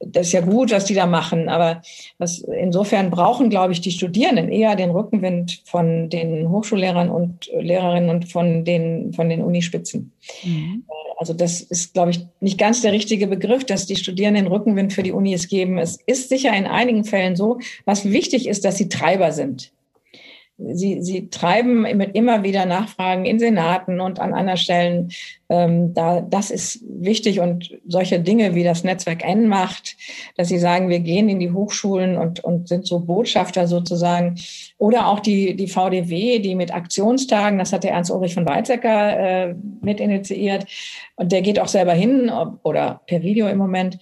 das 0.00 0.28
ist 0.28 0.32
ja 0.32 0.42
gut, 0.42 0.70
was 0.70 0.84
die 0.84 0.94
da 0.94 1.06
machen, 1.06 1.48
aber 1.48 1.82
was, 2.18 2.38
insofern 2.38 3.10
brauchen, 3.10 3.50
glaube 3.50 3.72
ich, 3.72 3.80
die 3.80 3.90
Studierenden 3.90 4.48
eher 4.48 4.76
den 4.76 4.90
Rückenwind 4.90 5.62
von 5.64 6.08
den 6.08 6.50
Hochschullehrern 6.50 7.10
und 7.10 7.50
Lehrerinnen 7.52 8.10
und 8.10 8.30
von 8.30 8.64
den, 8.64 9.12
von 9.12 9.28
den 9.28 9.42
Unispitzen. 9.42 10.12
Mhm. 10.44 10.84
Also 11.24 11.32
das 11.32 11.62
ist, 11.62 11.94
glaube 11.94 12.10
ich, 12.10 12.20
nicht 12.40 12.58
ganz 12.58 12.82
der 12.82 12.92
richtige 12.92 13.26
Begriff, 13.26 13.64
dass 13.64 13.86
die 13.86 13.96
Studierenden 13.96 14.46
Rückenwind 14.46 14.92
für 14.92 15.02
die 15.02 15.12
Unis 15.12 15.48
geben. 15.48 15.78
Es 15.78 15.98
ist 16.04 16.28
sicher 16.28 16.54
in 16.54 16.66
einigen 16.66 17.04
Fällen 17.04 17.34
so. 17.34 17.60
Was 17.86 18.04
wichtig 18.04 18.46
ist, 18.46 18.66
dass 18.66 18.76
sie 18.76 18.90
Treiber 18.90 19.32
sind. 19.32 19.72
Sie, 20.56 21.02
sie 21.02 21.30
treiben 21.30 21.82
mit 21.82 22.14
immer 22.14 22.44
wieder 22.44 22.64
Nachfragen 22.64 23.24
in 23.24 23.40
Senaten 23.40 24.00
und 24.00 24.20
an 24.20 24.32
anderen 24.32 24.56
Stellen. 24.56 25.10
Ähm, 25.48 25.94
da, 25.94 26.20
das 26.20 26.52
ist 26.52 26.80
wichtig 26.88 27.40
und 27.40 27.76
solche 27.88 28.20
Dinge 28.20 28.54
wie 28.54 28.62
das 28.62 28.84
Netzwerk 28.84 29.24
N 29.24 29.48
macht, 29.48 29.96
dass 30.36 30.48
sie 30.48 30.60
sagen, 30.60 30.88
wir 30.88 31.00
gehen 31.00 31.28
in 31.28 31.40
die 31.40 31.50
Hochschulen 31.50 32.16
und, 32.16 32.38
und 32.44 32.68
sind 32.68 32.86
so 32.86 33.00
Botschafter 33.00 33.66
sozusagen. 33.66 34.36
Oder 34.78 35.08
auch 35.08 35.18
die, 35.18 35.56
die 35.56 35.66
VDW, 35.66 36.38
die 36.38 36.54
mit 36.54 36.72
Aktionstagen, 36.72 37.58
das 37.58 37.72
hat 37.72 37.82
der 37.82 37.90
Ernst 37.90 38.12
Ulrich 38.12 38.34
von 38.34 38.46
Weizsäcker 38.46 39.18
äh, 39.48 39.54
mit 39.80 39.98
initiiert. 39.98 40.66
Und 41.16 41.32
der 41.32 41.42
geht 41.42 41.58
auch 41.58 41.68
selber 41.68 41.94
hin 41.94 42.30
oder 42.62 43.00
per 43.06 43.22
Video 43.22 43.48
im 43.48 43.58
Moment 43.58 43.98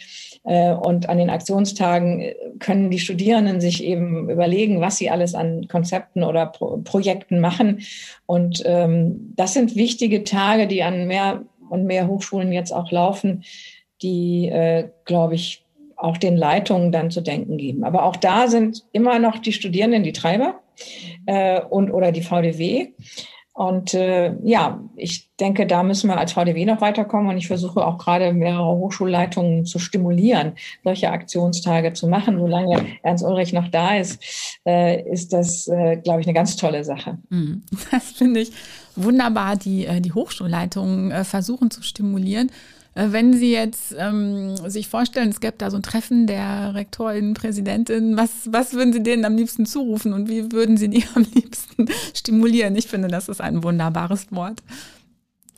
und 0.72 1.08
an 1.08 1.18
den 1.18 1.30
Aktionstagen 1.30 2.20
äh, 2.20 2.34
können 2.58 2.90
die 2.90 2.98
Studierenden 2.98 3.60
sich 3.60 3.84
eben 3.84 4.28
überlegen, 4.28 4.80
was 4.80 4.96
sie 4.96 5.10
alles 5.10 5.34
an 5.34 5.68
Konzepten 5.68 6.24
oder 6.24 6.46
Pro 6.46 6.78
Projekten 6.78 7.40
machen. 7.40 7.82
Und 8.26 8.62
ähm, 8.66 9.32
das 9.36 9.54
sind 9.54 9.76
wichtige 9.76 10.24
Tage, 10.24 10.66
die 10.66 10.82
an 10.82 11.06
mehr 11.06 11.44
und 11.68 11.84
mehr 11.84 12.08
Hochschulen 12.08 12.52
jetzt 12.52 12.72
auch 12.72 12.90
laufen, 12.90 13.44
die, 14.02 14.48
äh, 14.48 14.88
glaube 15.04 15.36
ich, 15.36 15.64
auch 15.96 16.16
den 16.16 16.36
Leitungen 16.36 16.90
dann 16.90 17.12
zu 17.12 17.20
denken 17.20 17.56
geben. 17.56 17.84
Aber 17.84 18.04
auch 18.04 18.16
da 18.16 18.48
sind 18.48 18.84
immer 18.92 19.20
noch 19.20 19.38
die 19.38 19.52
Studierenden 19.52 20.02
die 20.02 20.12
Treiber 20.12 20.60
äh, 21.26 21.60
und 21.60 21.92
oder 21.92 22.10
die 22.10 22.22
VDW. 22.22 22.88
Und 23.54 23.92
äh, 23.92 24.34
ja, 24.44 24.82
ich 24.96 25.30
denke, 25.38 25.66
da 25.66 25.82
müssen 25.82 26.08
wir 26.08 26.16
als 26.16 26.32
VDW 26.32 26.64
noch 26.64 26.80
weiterkommen. 26.80 27.28
Und 27.28 27.36
ich 27.36 27.48
versuche 27.48 27.86
auch 27.86 27.98
gerade 27.98 28.32
mehrere 28.32 28.74
Hochschulleitungen 28.76 29.66
zu 29.66 29.78
stimulieren, 29.78 30.52
solche 30.82 31.10
Aktionstage 31.10 31.92
zu 31.92 32.08
machen. 32.08 32.38
Solange 32.38 32.86
Ernst 33.02 33.24
Ulrich 33.24 33.52
noch 33.52 33.68
da 33.68 33.96
ist, 33.96 34.22
äh, 34.66 35.02
ist 35.10 35.34
das, 35.34 35.68
äh, 35.68 35.96
glaube 35.98 36.22
ich, 36.22 36.26
eine 36.26 36.34
ganz 36.34 36.56
tolle 36.56 36.82
Sache. 36.84 37.18
Mhm. 37.28 37.62
Das 37.90 38.12
finde 38.12 38.40
ich 38.40 38.52
wunderbar, 38.96 39.56
die, 39.56 39.84
äh, 39.84 40.00
die 40.00 40.12
Hochschulleitungen 40.12 41.10
äh, 41.10 41.24
versuchen 41.24 41.70
zu 41.70 41.82
stimulieren. 41.82 42.50
Äh, 42.94 43.08
wenn 43.10 43.32
Sie 43.32 43.52
jetzt 43.52 43.94
ähm, 43.98 44.56
sich 44.68 44.88
vorstellen, 44.88 45.30
es 45.30 45.40
gäbe 45.40 45.54
da 45.58 45.70
so 45.70 45.76
ein 45.76 45.82
Treffen 45.82 46.26
der 46.26 46.74
Rektorin, 46.74 47.34
Präsidentin, 47.34 48.16
was, 48.16 48.30
was 48.46 48.74
würden 48.74 48.92
Sie 48.92 49.02
denen 49.02 49.24
am 49.24 49.36
liebsten 49.36 49.66
zurufen 49.66 50.12
und 50.12 50.28
wie 50.28 50.52
würden 50.52 50.76
Sie 50.76 50.88
die 50.88 51.04
am 51.14 51.26
liebsten 51.34 51.86
stimulieren? 52.14 52.76
Ich 52.76 52.86
finde, 52.86 53.08
das 53.08 53.28
ist 53.28 53.40
ein 53.40 53.62
wunderbares 53.62 54.26
Wort. 54.30 54.62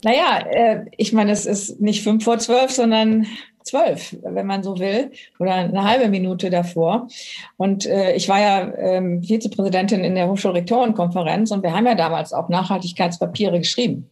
Naja, 0.02 0.46
äh, 0.50 0.84
ich 0.96 1.12
meine, 1.12 1.32
es 1.32 1.46
ist 1.46 1.80
nicht 1.80 2.02
fünf 2.02 2.24
vor 2.24 2.38
zwölf, 2.38 2.70
sondern 2.70 3.26
zwölf, 3.64 4.16
wenn 4.22 4.46
man 4.46 4.62
so 4.62 4.78
will, 4.78 5.10
oder 5.38 5.54
eine 5.54 5.84
halbe 5.84 6.08
Minute 6.08 6.48
davor. 6.50 7.08
Und 7.56 7.86
äh, 7.86 8.14
ich 8.14 8.28
war 8.28 8.40
ja 8.40 8.70
ähm, 8.76 9.22
Vizepräsidentin 9.22 10.04
in 10.04 10.14
der 10.14 10.28
Hochschulrektorenkonferenz 10.28 11.50
und 11.50 11.62
wir 11.62 11.74
haben 11.74 11.86
ja 11.86 11.94
damals 11.94 12.34
auch 12.34 12.50
Nachhaltigkeitspapiere 12.50 13.58
geschrieben. 13.58 14.10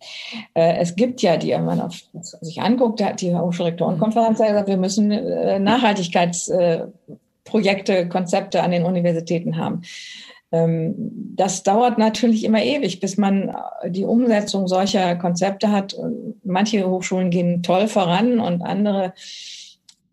Äh, 0.55 0.79
es 0.79 0.97
gibt 0.97 1.21
ja 1.23 1.37
die, 1.37 1.51
wenn 1.51 1.67
man 1.67 1.83
auf, 1.83 2.01
sich 2.41 2.62
anguckt, 2.62 3.03
hat 3.03 3.21
die 3.21 3.35
Hochschulrektorenkonferenz 3.35 4.38
gesagt, 4.38 4.69
wir 4.69 4.79
müssen 4.79 5.11
äh, 5.11 5.59
Nachhaltigkeitsprojekte, 5.59 7.99
äh, 7.99 8.07
Konzepte 8.07 8.62
an 8.62 8.71
den 8.71 8.85
Universitäten 8.85 9.59
haben. 9.59 9.83
Ähm, 10.53 10.95
das 11.35 11.62
dauert 11.62 11.99
natürlich 11.99 12.45
immer 12.45 12.62
ewig, 12.62 13.01
bis 13.01 13.17
man 13.17 13.49
äh, 13.49 13.91
die 13.91 14.05
Umsetzung 14.05 14.69
solcher 14.69 15.17
Konzepte 15.17 15.73
hat. 15.73 15.97
Manche 16.45 16.88
Hochschulen 16.88 17.31
gehen 17.31 17.62
toll 17.62 17.88
voran 17.88 18.38
und 18.38 18.62
andere, 18.62 19.15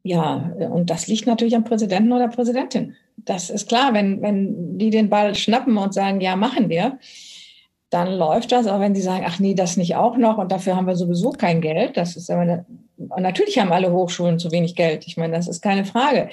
ja, 0.03 0.51
und 0.71 0.89
das 0.89 1.07
liegt 1.07 1.27
natürlich 1.27 1.55
am 1.55 1.65
Präsidenten 1.65 2.13
oder 2.13 2.29
Präsidentin. 2.29 2.95
Das 3.17 3.49
ist 3.49 3.67
klar, 3.67 3.93
wenn, 3.93 4.21
wenn 4.21 4.77
die 4.77 4.89
den 4.89 5.09
Ball 5.09 5.35
schnappen 5.35 5.77
und 5.77 5.93
sagen, 5.93 6.21
ja, 6.21 6.37
machen 6.37 6.69
wir, 6.69 6.99
dann 7.89 8.13
läuft 8.13 8.53
das. 8.53 8.65
Aber 8.65 8.79
wenn 8.79 8.95
sie 8.95 9.01
sagen, 9.01 9.25
ach 9.27 9.39
nee, 9.39 9.55
das 9.55 9.75
nicht 9.75 9.95
auch 9.95 10.15
noch 10.15 10.37
und 10.37 10.53
dafür 10.53 10.77
haben 10.77 10.87
wir 10.87 10.95
sowieso 10.95 11.31
kein 11.31 11.59
Geld, 11.59 11.97
das 11.97 12.15
ist 12.15 12.31
aber, 12.31 12.65
und 12.97 13.21
natürlich 13.21 13.59
haben 13.59 13.73
alle 13.73 13.91
Hochschulen 13.91 14.39
zu 14.39 14.51
wenig 14.51 14.75
Geld. 14.75 15.05
Ich 15.05 15.17
meine, 15.17 15.35
das 15.35 15.49
ist 15.49 15.61
keine 15.61 15.83
Frage. 15.83 16.29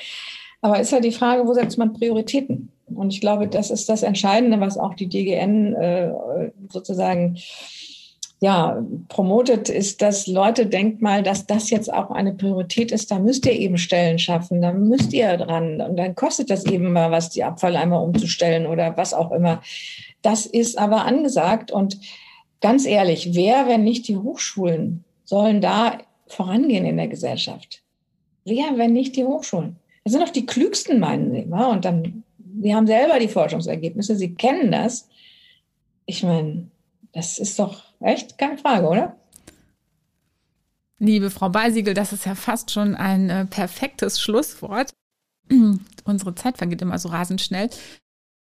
Aber 0.61 0.81
ist 0.81 0.93
ja 0.93 1.01
die 1.01 1.13
Frage, 1.13 1.47
wo 1.47 1.55
setzt 1.55 1.79
man 1.79 1.93
Prioritäten? 1.93 2.71
Und 2.87 3.13
ich 3.13 3.21
glaube, 3.21 3.49
das 3.49 3.71
ist 3.71 3.89
das 3.89 4.03
Entscheidende, 4.03 4.61
was 4.61 4.79
auch 4.79 4.95
die 4.95 5.09
DGN 5.09 5.75
äh, 5.75 6.13
sozusagen 6.71 7.37
ja, 8.41 8.85
promotet, 9.09 9.71
ist, 9.71 10.03
dass 10.03 10.27
Leute 10.27 10.67
denkt 10.67 11.01
mal, 11.01 11.23
dass 11.23 11.47
das 11.47 11.71
jetzt 11.71 11.93
auch 11.93 12.11
eine 12.11 12.35
Priorität 12.35 12.93
ist. 12.93 13.11
Da 13.11 13.19
müsst 13.19 13.47
ihr 13.47 13.53
eben 13.53 13.79
Stellen 13.79 14.19
schaffen, 14.19 14.61
da 14.61 14.73
müsst 14.73 15.13
ihr 15.15 15.37
dran. 15.39 15.81
Und 15.81 15.97
dann 15.97 16.15
kostet 16.15 16.51
das 16.51 16.67
eben 16.67 16.93
mal 16.93 17.11
was, 17.11 17.31
die 17.31 17.45
Abfalleimer 17.45 18.03
umzustellen 18.03 18.67
oder 18.67 18.97
was 18.97 19.15
auch 19.15 19.33
immer. 19.33 19.63
Das 20.21 20.45
ist 20.45 20.79
aber 20.79 21.07
angesagt. 21.07 21.71
Und 21.71 21.99
ganz 22.61 22.85
ehrlich, 22.85 23.31
wer, 23.33 23.67
wenn 23.69 23.85
nicht 23.85 24.07
die 24.07 24.19
Hochschulen, 24.19 25.05
sollen 25.25 25.61
da 25.61 25.99
vorangehen 26.27 26.85
in 26.85 26.99
der 26.99 27.09
Gesellschaft? 27.09 27.83
Wer, 28.45 28.77
wenn 28.77 28.93
nicht 28.93 29.17
die 29.17 29.25
Hochschulen? 29.25 29.77
Das 30.05 30.13
sind 30.13 30.23
doch 30.23 30.33
die 30.33 30.47
klügsten, 30.47 31.01
meinen 31.01 31.33
Sie. 31.33 31.43
Und 31.45 31.85
dann, 31.85 32.23
Sie 32.61 32.75
haben 32.75 32.87
selber 32.87 33.19
die 33.19 33.29
Forschungsergebnisse, 33.29 34.17
Sie 34.17 34.35
kennen 34.35 34.73
das. 34.73 35.09
Ich 36.07 36.23
meine, 36.23 36.69
das 37.13 37.39
ist 37.39 37.59
doch 37.59 37.83
echt 38.01 38.39
keine 38.39 38.59
Frage, 38.59 38.87
oder? 38.87 39.17
Liebe 40.99 41.31
Frau 41.31 41.51
Beisiegel, 41.51 41.95
das 41.95 42.13
ist 42.13 42.25
ja 42.25 42.35
fast 42.35 42.71
schon 42.71 42.95
ein 42.95 43.29
äh, 43.29 43.45
perfektes 43.45 44.21
Schlusswort. 44.21 44.91
Unsere 46.05 46.35
Zeit 46.35 46.57
vergeht 46.59 46.83
immer 46.83 46.99
so 46.99 47.09
rasend 47.09 47.41
schnell. 47.41 47.69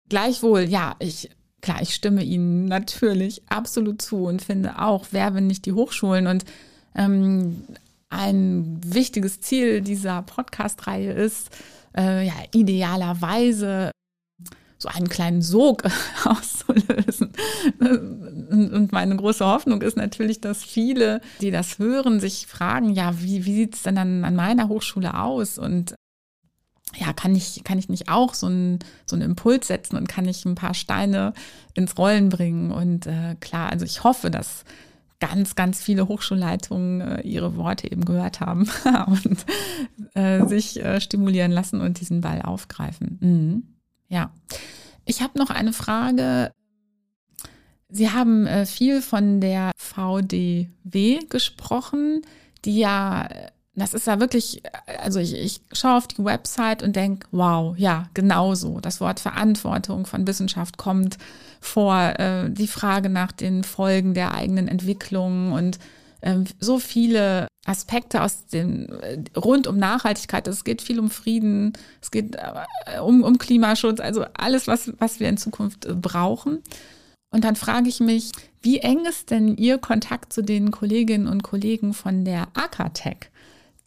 Gleichwohl, 0.10 0.62
ja, 0.62 0.96
ich, 1.00 1.30
klar, 1.62 1.82
ich 1.82 1.94
stimme 1.94 2.24
Ihnen 2.24 2.66
natürlich 2.66 3.44
absolut 3.50 4.02
zu 4.02 4.26
und 4.26 4.42
finde 4.42 4.80
auch, 4.82 5.08
wer, 5.12 5.36
wenn 5.36 5.46
nicht 5.46 5.66
die 5.66 5.74
Hochschulen 5.74 6.26
und 6.26 6.46
ähm, 6.96 7.64
ein 8.10 8.82
wichtiges 8.84 9.42
Ziel 9.42 9.82
dieser 9.82 10.24
Podcast-Reihe 10.24 11.12
ist, 11.12 11.52
äh, 11.96 12.26
ja, 12.26 12.34
idealerweise 12.52 13.92
so 14.80 14.88
einen 14.88 15.10
kleinen 15.10 15.42
Sog 15.42 15.84
auszulösen. 16.26 17.34
Und 17.80 18.92
meine 18.92 19.16
große 19.16 19.46
Hoffnung 19.46 19.82
ist 19.82 19.98
natürlich, 19.98 20.42
dass 20.42 20.64
viele, 20.64 21.22
die 21.42 21.52
das 21.52 21.78
hören, 21.78 22.20
sich 22.20 22.48
fragen, 22.48 22.90
ja, 22.92 23.22
wie, 23.22 23.46
wie 23.46 23.56
sieht 23.56 23.76
es 23.76 23.84
denn 23.84 23.96
dann 23.96 24.24
an 24.24 24.36
meiner 24.36 24.70
Hochschule 24.70 25.20
aus? 25.20 25.58
Und 25.60 25.96
ja, 26.98 27.14
kann 27.14 27.36
ich, 27.36 27.64
kann 27.64 27.78
ich 27.78 27.90
nicht 27.90 28.10
auch 28.10 28.34
so 28.34 28.48
einen, 28.48 28.80
so 29.06 29.16
einen 29.16 29.30
Impuls 29.30 29.68
setzen 29.68 29.98
und 29.98 30.08
kann 30.08 30.28
ich 30.28 30.46
ein 30.46 30.56
paar 30.56 30.74
Steine 30.74 31.34
ins 31.74 31.98
Rollen 31.98 32.30
bringen? 32.30 32.72
Und 32.72 33.06
äh, 33.06 33.36
klar, 33.42 33.70
also 33.70 33.86
ich 33.86 34.04
hoffe, 34.06 34.32
dass 34.32 34.64
ganz, 35.20 35.56
ganz 35.56 35.84
viele 35.84 36.08
Hochschulleitungen 36.08 37.02
äh, 37.02 37.22
ihre 37.22 37.58
Worte 37.58 37.92
eben 37.92 38.06
gehört 38.06 38.40
haben 38.40 38.70
und 39.08 39.46
äh, 40.16 40.46
sich 40.48 40.84
äh, 40.84 41.02
stimulieren 41.02 41.52
lassen 41.52 41.82
und 41.82 42.00
diesen 42.00 42.22
Ball 42.22 42.42
aufgreifen. 42.42 43.18
Mhm. 43.20 43.79
Ja. 44.10 44.32
Ich 45.06 45.22
habe 45.22 45.40
noch 45.40 45.50
eine 45.50 45.74
Frage. 45.74 46.52
Sie 47.90 48.12
haben 48.12 48.46
äh, 48.46 48.66
viel 48.66 49.02
von 49.02 49.42
der 49.42 49.72
VDW 49.78 51.20
gesprochen, 51.30 52.22
die 52.66 52.78
ja, 52.78 53.28
das 53.74 53.94
ist 53.94 54.06
ja 54.06 54.20
wirklich, 54.20 54.62
also 55.00 55.20
ich, 55.20 55.34
ich 55.34 55.62
schaue 55.72 55.98
auf 55.98 56.08
die 56.08 56.24
Website 56.24 56.84
und 56.84 56.96
denke, 56.96 57.28
wow, 57.32 57.76
ja, 57.78 58.10
genau 58.14 58.54
so. 58.54 58.80
Das 58.80 59.02
Wort 59.02 59.20
Verantwortung 59.20 60.06
von 60.06 60.28
Wissenschaft 60.28 60.78
kommt 60.78 61.18
vor, 61.62 61.98
äh, 62.20 62.50
die 62.52 62.68
Frage 62.68 63.10
nach 63.10 63.32
den 63.32 63.64
Folgen 63.64 64.14
der 64.14 64.36
eigenen 64.36 64.68
Entwicklung 64.68 65.54
und 65.54 65.80
so 66.60 66.80
viele 66.80 67.48
Aspekte 67.66 68.24
aus 68.24 68.48
dem 68.48 68.88
äh, 69.02 69.18
rund 69.38 69.68
um 69.68 69.78
Nachhaltigkeit. 69.78 70.48
Es 70.48 70.64
geht 70.64 70.82
viel 70.82 71.00
um 71.00 71.10
Frieden, 71.10 71.74
es 72.02 72.12
geht 72.12 72.36
äh, 72.36 73.00
um, 73.00 73.24
um 73.24 73.38
Klimaschutz, 73.38 74.00
also 74.00 74.26
alles, 74.34 74.68
was, 74.68 74.92
was 74.98 75.20
wir 75.20 75.30
in 75.30 75.38
Zukunft 75.38 75.86
äh, 75.86 75.94
brauchen. 75.94 76.64
Und 77.32 77.44
dann 77.44 77.56
frage 77.56 77.90
ich 77.90 78.00
mich, 78.00 78.32
wie 78.62 78.80
eng 78.80 79.06
ist 79.06 79.30
denn 79.30 79.56
Ihr 79.56 79.78
Kontakt 79.78 80.34
zu 80.34 80.42
den 80.42 80.72
Kolleginnen 80.72 81.28
und 81.28 81.44
Kollegen 81.44 81.94
von 81.94 82.26
der 82.26 82.48
Akatech? 82.54 83.30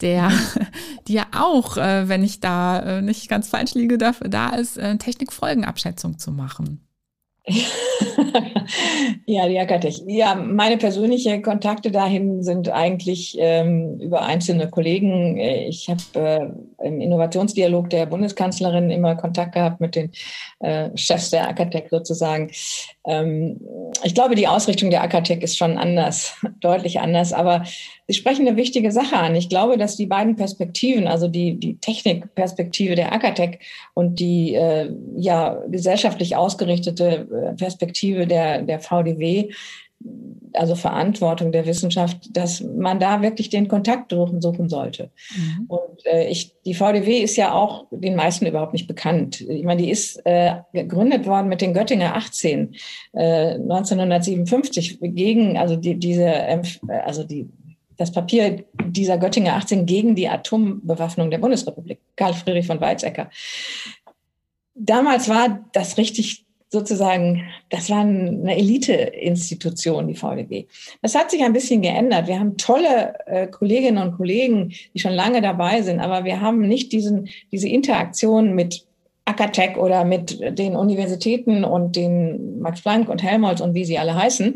der, 0.01 0.31
die 1.07 1.13
ja 1.13 1.27
auch, 1.37 1.77
wenn 1.77 2.23
ich 2.23 2.41
da 2.41 2.99
nicht 3.01 3.29
ganz 3.29 3.47
falsch 3.47 3.73
liege, 3.73 3.97
dafür 3.97 4.27
da 4.27 4.49
ist, 4.49 4.73
Technikfolgenabschätzung 4.75 6.17
zu 6.19 6.31
machen. 6.31 6.81
ja, 9.25 9.47
die 9.47 9.59
Akatech. 9.59 10.03
Ja, 10.07 10.35
meine 10.35 10.77
persönlichen 10.77 11.41
Kontakte 11.41 11.91
dahin 11.91 12.41
sind 12.41 12.69
eigentlich 12.69 13.35
ähm, 13.37 13.99
über 13.99 14.21
einzelne 14.21 14.69
Kollegen. 14.69 15.37
Ich 15.37 15.89
habe 15.89 16.01
äh, 16.19 16.47
im 16.83 17.01
Innovationsdialog 17.01 17.89
der 17.89 18.05
Bundeskanzlerin 18.05 18.89
immer 18.89 19.15
Kontakt 19.15 19.53
gehabt 19.53 19.81
mit 19.81 19.95
den 19.95 20.11
äh, 20.59 20.89
Chefs 20.95 21.29
der 21.29 21.47
Akatech 21.47 21.85
sozusagen. 21.89 22.51
Ähm, 23.05 23.59
ich 24.03 24.13
glaube, 24.13 24.35
die 24.35 24.47
Ausrichtung 24.47 24.89
der 24.89 25.03
Akatech 25.03 25.41
ist 25.41 25.57
schon 25.57 25.77
anders, 25.77 26.35
deutlich 26.59 26.99
anders, 26.99 27.33
aber 27.33 27.63
Sie 28.07 28.13
sprechen 28.15 28.45
eine 28.45 28.57
wichtige 28.57 28.91
Sache 28.91 29.15
an. 29.15 29.33
Ich 29.35 29.47
glaube, 29.47 29.77
dass 29.77 29.95
die 29.95 30.07
beiden 30.07 30.35
Perspektiven, 30.35 31.07
also 31.07 31.29
die, 31.29 31.57
die 31.57 31.77
Technikperspektive 31.77 32.95
der 32.95 33.13
Akatech 33.13 33.59
und 33.93 34.19
die 34.19 34.55
äh, 34.55 34.91
ja, 35.15 35.61
gesellschaftlich 35.69 36.35
ausgerichtete 36.35 37.05
äh, 37.05 37.55
Perspektive 37.55 38.27
der, 38.27 38.61
der 38.61 38.81
VDW, 38.81 39.51
also 40.53 40.75
Verantwortung 40.75 41.51
der 41.51 41.65
Wissenschaft, 41.65 42.35
dass 42.35 42.61
man 42.61 42.99
da 42.99 43.21
wirklich 43.21 43.49
den 43.49 43.67
Kontakt 43.67 44.11
suchen 44.11 44.69
sollte. 44.69 45.09
Mhm. 45.35 45.65
Und 45.67 46.05
äh, 46.05 46.27
ich, 46.27 46.53
die 46.65 46.73
VDW 46.73 47.19
ist 47.19 47.35
ja 47.35 47.53
auch 47.53 47.85
den 47.91 48.15
meisten 48.15 48.45
überhaupt 48.45 48.73
nicht 48.73 48.87
bekannt. 48.87 49.41
Ich 49.41 49.63
meine, 49.63 49.81
die 49.81 49.89
ist 49.89 50.21
äh, 50.25 50.55
gegründet 50.73 51.25
worden 51.25 51.49
mit 51.49 51.61
den 51.61 51.73
Göttinger 51.73 52.15
18 52.15 52.75
äh, 53.13 53.53
1957 53.55 54.99
gegen 55.01 55.57
also 55.57 55.75
die, 55.75 55.95
diese 55.95 56.31
also 57.05 57.23
die 57.23 57.49
das 57.97 58.11
Papier 58.11 58.65
dieser 58.85 59.17
Göttinger 59.17 59.55
18 59.55 59.85
gegen 59.85 60.15
die 60.15 60.27
Atombewaffnung 60.27 61.29
der 61.29 61.37
Bundesrepublik, 61.37 61.99
Karl 62.15 62.33
Friedrich 62.33 62.67
von 62.67 62.81
Weizsäcker. 62.81 63.29
Damals 64.75 65.29
war 65.29 65.63
das 65.73 65.97
richtig 65.97 66.45
sozusagen, 66.73 67.43
das 67.69 67.89
war 67.91 67.99
eine 67.99 68.57
Elite-Institution, 68.57 70.07
die 70.07 70.15
VDB. 70.15 70.65
Das 71.03 71.13
hat 71.13 71.29
sich 71.29 71.43
ein 71.43 71.53
bisschen 71.53 71.83
geändert. 71.83 72.27
Wir 72.27 72.39
haben 72.39 72.57
tolle 72.57 73.13
äh, 73.27 73.47
Kolleginnen 73.47 74.01
und 74.01 74.17
Kollegen, 74.17 74.73
die 74.93 74.99
schon 74.99 75.13
lange 75.13 75.41
dabei 75.41 75.83
sind, 75.83 75.99
aber 75.99 76.25
wir 76.25 76.41
haben 76.41 76.67
nicht 76.67 76.91
diesen, 76.91 77.29
diese 77.51 77.69
Interaktion 77.69 78.55
mit 78.55 78.85
Akatech 79.33 79.77
oder 79.77 80.05
mit 80.05 80.39
den 80.59 80.75
Universitäten 80.75 81.63
und 81.63 81.95
den 81.95 82.59
Max 82.59 82.81
Planck 82.81 83.09
und 83.09 83.23
Helmholtz 83.23 83.61
und 83.61 83.73
wie 83.73 83.85
sie 83.85 83.97
alle 83.97 84.15
heißen. 84.15 84.55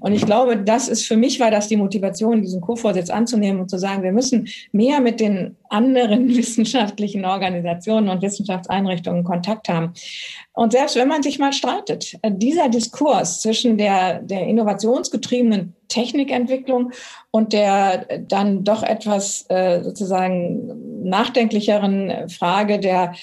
Und 0.00 0.12
ich 0.12 0.26
glaube, 0.26 0.56
das 0.56 0.88
ist 0.88 1.06
für 1.06 1.16
mich 1.16 1.38
war 1.38 1.50
das 1.50 1.68
die 1.68 1.76
Motivation, 1.76 2.42
diesen 2.42 2.60
Co-Vorsitz 2.60 3.10
anzunehmen 3.10 3.60
und 3.60 3.70
zu 3.70 3.78
sagen, 3.78 4.02
wir 4.02 4.12
müssen 4.12 4.48
mehr 4.72 5.00
mit 5.00 5.20
den 5.20 5.56
anderen 5.68 6.28
wissenschaftlichen 6.36 7.24
Organisationen 7.24 8.08
und 8.08 8.22
Wissenschaftseinrichtungen 8.22 9.24
Kontakt 9.24 9.68
haben. 9.68 9.92
Und 10.52 10.72
selbst 10.72 10.96
wenn 10.96 11.08
man 11.08 11.22
sich 11.22 11.38
mal 11.38 11.52
streitet, 11.52 12.18
dieser 12.26 12.68
Diskurs 12.68 13.40
zwischen 13.40 13.78
der, 13.78 14.20
der 14.20 14.46
innovationsgetriebenen 14.46 15.74
Technikentwicklung 15.88 16.90
und 17.30 17.52
der 17.52 18.06
dann 18.26 18.64
doch 18.64 18.82
etwas 18.82 19.46
äh, 19.48 19.82
sozusagen 19.82 21.04
nachdenklicheren 21.08 22.28
Frage 22.28 22.78
der 22.78 23.14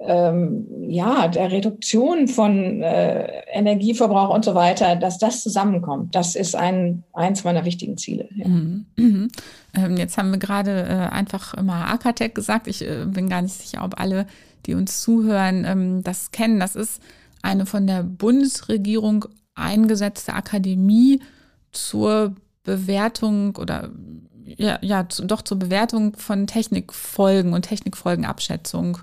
ähm, 0.00 0.66
ja, 0.88 1.28
der 1.28 1.52
Reduktion 1.52 2.28
von 2.28 2.82
äh, 2.82 3.42
Energieverbrauch 3.52 4.34
und 4.34 4.44
so 4.44 4.54
weiter, 4.54 4.96
dass 4.96 5.18
das 5.18 5.42
zusammenkommt. 5.42 6.14
Das 6.14 6.34
ist 6.34 6.56
ein, 6.56 7.04
eins 7.12 7.44
meiner 7.44 7.64
wichtigen 7.64 7.96
Ziele. 7.96 8.28
Ja. 8.34 8.48
Mhm. 8.48 8.86
Mhm. 8.96 9.28
Ähm, 9.74 9.96
jetzt 9.96 10.18
haben 10.18 10.30
wir 10.30 10.38
gerade 10.38 10.82
äh, 10.82 11.14
einfach 11.14 11.54
immer 11.54 11.88
Akatech 11.88 12.34
gesagt. 12.34 12.66
Ich 12.66 12.82
äh, 12.82 13.04
bin 13.06 13.28
gar 13.28 13.42
nicht 13.42 13.54
sicher, 13.54 13.84
ob 13.84 14.00
alle, 14.00 14.26
die 14.66 14.74
uns 14.74 15.02
zuhören, 15.02 15.64
ähm, 15.64 16.02
das 16.02 16.30
kennen. 16.30 16.58
Das 16.58 16.74
ist 16.74 17.00
eine 17.42 17.66
von 17.66 17.86
der 17.86 18.02
Bundesregierung 18.02 19.26
eingesetzte 19.54 20.34
Akademie 20.34 21.20
zur 21.72 22.34
Bewertung 22.64 23.56
oder 23.56 23.90
ja, 24.44 24.78
ja, 24.82 25.02
doch 25.04 25.42
zur 25.42 25.58
Bewertung 25.58 26.16
von 26.16 26.46
Technikfolgen 26.46 27.52
und 27.52 27.62
Technikfolgenabschätzung. 27.62 28.98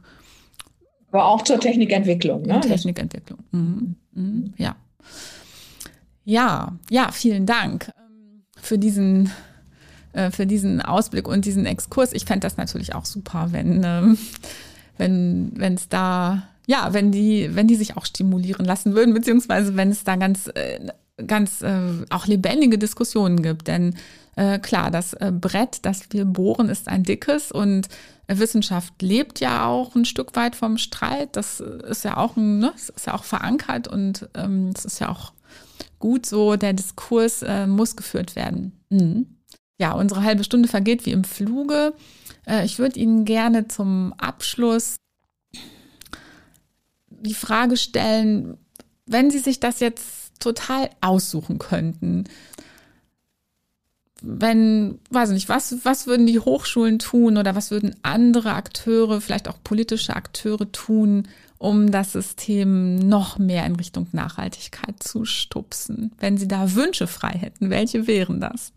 Aber 1.11 1.25
auch 1.25 1.43
zur 1.43 1.59
Technikentwicklung. 1.59 2.43
Ne? 2.43 2.59
Technikentwicklung. 2.61 3.39
Mhm. 3.51 3.95
Mhm. 4.13 4.53
Ja. 4.57 4.75
Ja, 6.25 6.77
ja, 6.91 7.11
vielen 7.11 7.47
Dank 7.47 7.91
ähm, 7.97 8.43
für 8.55 8.77
diesen, 8.77 9.31
äh, 10.13 10.29
für 10.29 10.45
diesen 10.45 10.79
Ausblick 10.81 11.27
und 11.27 11.45
diesen 11.45 11.65
Exkurs. 11.65 12.13
Ich 12.13 12.25
fände 12.25 12.41
das 12.41 12.57
natürlich 12.57 12.93
auch 12.93 13.05
super, 13.05 13.47
wenn, 13.51 13.81
ähm, 13.83 14.17
wenn, 14.97 15.73
es 15.73 15.89
da, 15.89 16.43
ja, 16.67 16.93
wenn 16.93 17.11
die, 17.11 17.55
wenn 17.55 17.67
die 17.67 17.75
sich 17.75 17.97
auch 17.97 18.05
stimulieren 18.05 18.65
lassen 18.65 18.93
würden, 18.93 19.15
beziehungsweise 19.15 19.75
wenn 19.75 19.89
es 19.89 20.03
da 20.03 20.17
ganz 20.17 20.47
äh, 20.53 20.79
ganz 21.25 21.63
äh, 21.63 21.79
auch 22.11 22.27
lebendige 22.27 22.77
Diskussionen 22.77 23.41
gibt. 23.41 23.67
Denn 23.67 23.95
klar, 24.61 24.89
das 24.89 25.17
Brett, 25.33 25.79
das 25.81 26.03
wir 26.11 26.23
bohren, 26.23 26.69
ist 26.69 26.87
ein 26.87 27.03
dickes 27.03 27.51
und 27.51 27.89
Wissenschaft 28.37 29.01
lebt 29.01 29.39
ja 29.39 29.65
auch 29.65 29.95
ein 29.95 30.05
Stück 30.05 30.35
weit 30.35 30.55
vom 30.55 30.77
Streit. 30.77 31.35
Das 31.35 31.59
ist 31.59 32.03
ja 32.03 32.17
auch, 32.17 32.35
ne, 32.35 32.71
ist 32.75 33.07
ja 33.07 33.15
auch 33.15 33.23
verankert 33.23 33.87
und 33.87 34.29
ähm, 34.35 34.71
es 34.75 34.85
ist 34.85 34.99
ja 34.99 35.09
auch 35.09 35.33
gut 35.97 36.25
so. 36.25 36.55
Der 36.55 36.73
Diskurs 36.73 37.41
äh, 37.41 37.65
muss 37.65 37.95
geführt 37.95 38.35
werden. 38.35 38.79
Mhm. 38.89 39.37
Ja, 39.79 39.93
unsere 39.93 40.23
halbe 40.23 40.43
Stunde 40.43 40.67
vergeht 40.67 41.05
wie 41.05 41.11
im 41.11 41.23
Fluge. 41.23 41.93
Äh, 42.45 42.65
ich 42.65 42.77
würde 42.77 42.99
Ihnen 42.99 43.25
gerne 43.25 43.67
zum 43.67 44.13
Abschluss 44.17 44.97
die 47.09 47.33
Frage 47.33 47.77
stellen, 47.77 48.57
wenn 49.05 49.31
Sie 49.31 49.39
sich 49.39 49.59
das 49.59 49.79
jetzt 49.79 50.39
total 50.39 50.89
aussuchen 51.01 51.59
könnten, 51.59 52.25
wenn, 54.21 54.99
weiß 55.09 55.29
nicht, 55.31 55.49
was, 55.49 55.77
was 55.83 56.07
würden 56.07 56.25
die 56.25 56.39
Hochschulen 56.39 56.99
tun 56.99 57.37
oder 57.37 57.55
was 57.55 57.71
würden 57.71 57.95
andere 58.03 58.53
Akteure, 58.53 59.21
vielleicht 59.21 59.47
auch 59.47 59.57
politische 59.63 60.15
Akteure 60.15 60.71
tun, 60.71 61.27
um 61.57 61.91
das 61.91 62.13
System 62.13 62.95
noch 62.95 63.37
mehr 63.37 63.65
in 63.65 63.75
Richtung 63.75 64.07
Nachhaltigkeit 64.11 65.01
zu 65.01 65.25
stupsen? 65.25 66.11
Wenn 66.19 66.37
Sie 66.37 66.47
da 66.47 66.75
Wünsche 66.75 67.07
frei 67.07 67.31
hätten, 67.31 67.69
welche 67.69 68.07
wären 68.07 68.39
das? 68.41 68.73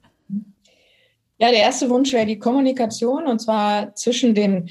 Ja, 1.38 1.50
der 1.50 1.60
erste 1.60 1.90
Wunsch 1.90 2.12
wäre 2.12 2.26
die 2.26 2.38
Kommunikation 2.38 3.26
und 3.26 3.40
zwar 3.40 3.94
zwischen 3.94 4.34
den 4.34 4.70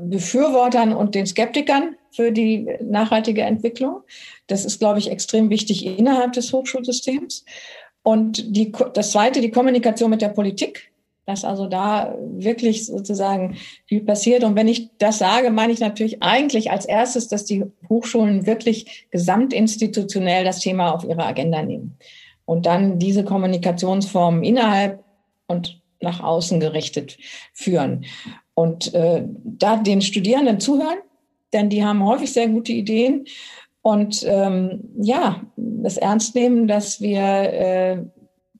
Befürwortern 0.00 0.92
und 0.92 1.14
den 1.14 1.26
Skeptikern 1.26 1.96
für 2.12 2.30
die 2.30 2.68
nachhaltige 2.80 3.42
Entwicklung. 3.42 4.02
Das 4.46 4.64
ist, 4.64 4.78
glaube 4.78 4.98
ich, 4.98 5.10
extrem 5.10 5.50
wichtig 5.50 5.84
innerhalb 5.84 6.32
des 6.32 6.52
Hochschulsystems. 6.52 7.44
Und 8.02 8.56
die, 8.56 8.72
das 8.94 9.12
Zweite, 9.12 9.40
die 9.40 9.50
Kommunikation 9.50 10.10
mit 10.10 10.22
der 10.22 10.28
Politik, 10.28 10.92
dass 11.24 11.44
also 11.44 11.66
da 11.66 12.16
wirklich 12.20 12.86
sozusagen 12.86 13.56
viel 13.86 14.00
passiert. 14.00 14.42
Und 14.42 14.56
wenn 14.56 14.66
ich 14.66 14.90
das 14.98 15.18
sage, 15.18 15.50
meine 15.50 15.72
ich 15.72 15.78
natürlich 15.78 16.22
eigentlich 16.22 16.70
als 16.70 16.84
erstes, 16.84 17.28
dass 17.28 17.44
die 17.44 17.64
Hochschulen 17.88 18.46
wirklich 18.46 19.06
gesamtinstitutionell 19.10 20.44
das 20.44 20.58
Thema 20.58 20.92
auf 20.92 21.04
ihre 21.04 21.24
Agenda 21.24 21.62
nehmen 21.62 21.96
und 22.44 22.66
dann 22.66 22.98
diese 22.98 23.24
Kommunikationsformen 23.24 24.42
innerhalb 24.42 25.04
und 25.46 25.80
nach 26.00 26.20
außen 26.20 26.58
gerichtet 26.58 27.16
führen. 27.52 28.04
Und 28.54 28.92
äh, 28.92 29.24
da 29.44 29.76
den 29.76 30.02
Studierenden 30.02 30.58
zuhören, 30.58 30.98
denn 31.52 31.70
die 31.70 31.84
haben 31.84 32.04
häufig 32.04 32.32
sehr 32.32 32.48
gute 32.48 32.72
Ideen 32.72 33.26
und 33.82 34.24
ähm, 34.26 34.84
ja, 34.96 35.42
das 35.56 35.96
ernst 35.96 36.34
nehmen, 36.34 36.68
dass 36.68 37.00
wir 37.00 37.20
äh, 37.20 38.04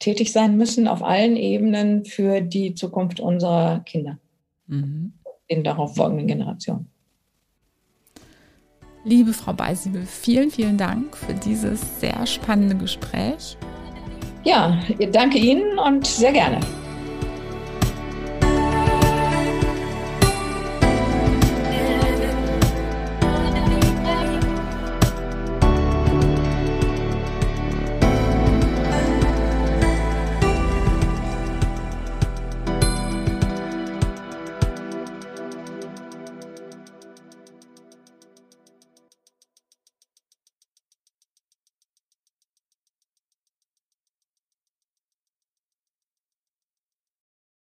tätig 0.01 0.33
sein 0.33 0.57
müssen 0.57 0.89
auf 0.89 1.03
allen 1.03 1.37
Ebenen 1.37 2.05
für 2.05 2.41
die 2.41 2.75
Zukunft 2.75 3.21
unserer 3.21 3.81
Kinder 3.81 4.19
mhm. 4.67 5.13
in 5.47 5.63
darauf 5.63 5.95
folgenden 5.95 6.27
Generationen. 6.27 6.89
Liebe 9.05 9.33
Frau 9.33 9.53
Beisiebel, 9.53 10.03
vielen, 10.07 10.51
vielen 10.51 10.77
Dank 10.77 11.17
für 11.17 11.35
dieses 11.35 12.01
sehr 12.01 12.27
spannende 12.27 12.77
Gespräch. 12.77 13.57
Ja, 14.45 14.81
danke 15.13 15.39
Ihnen 15.39 15.79
und 15.79 16.07
sehr 16.07 16.33
gerne. 16.33 16.61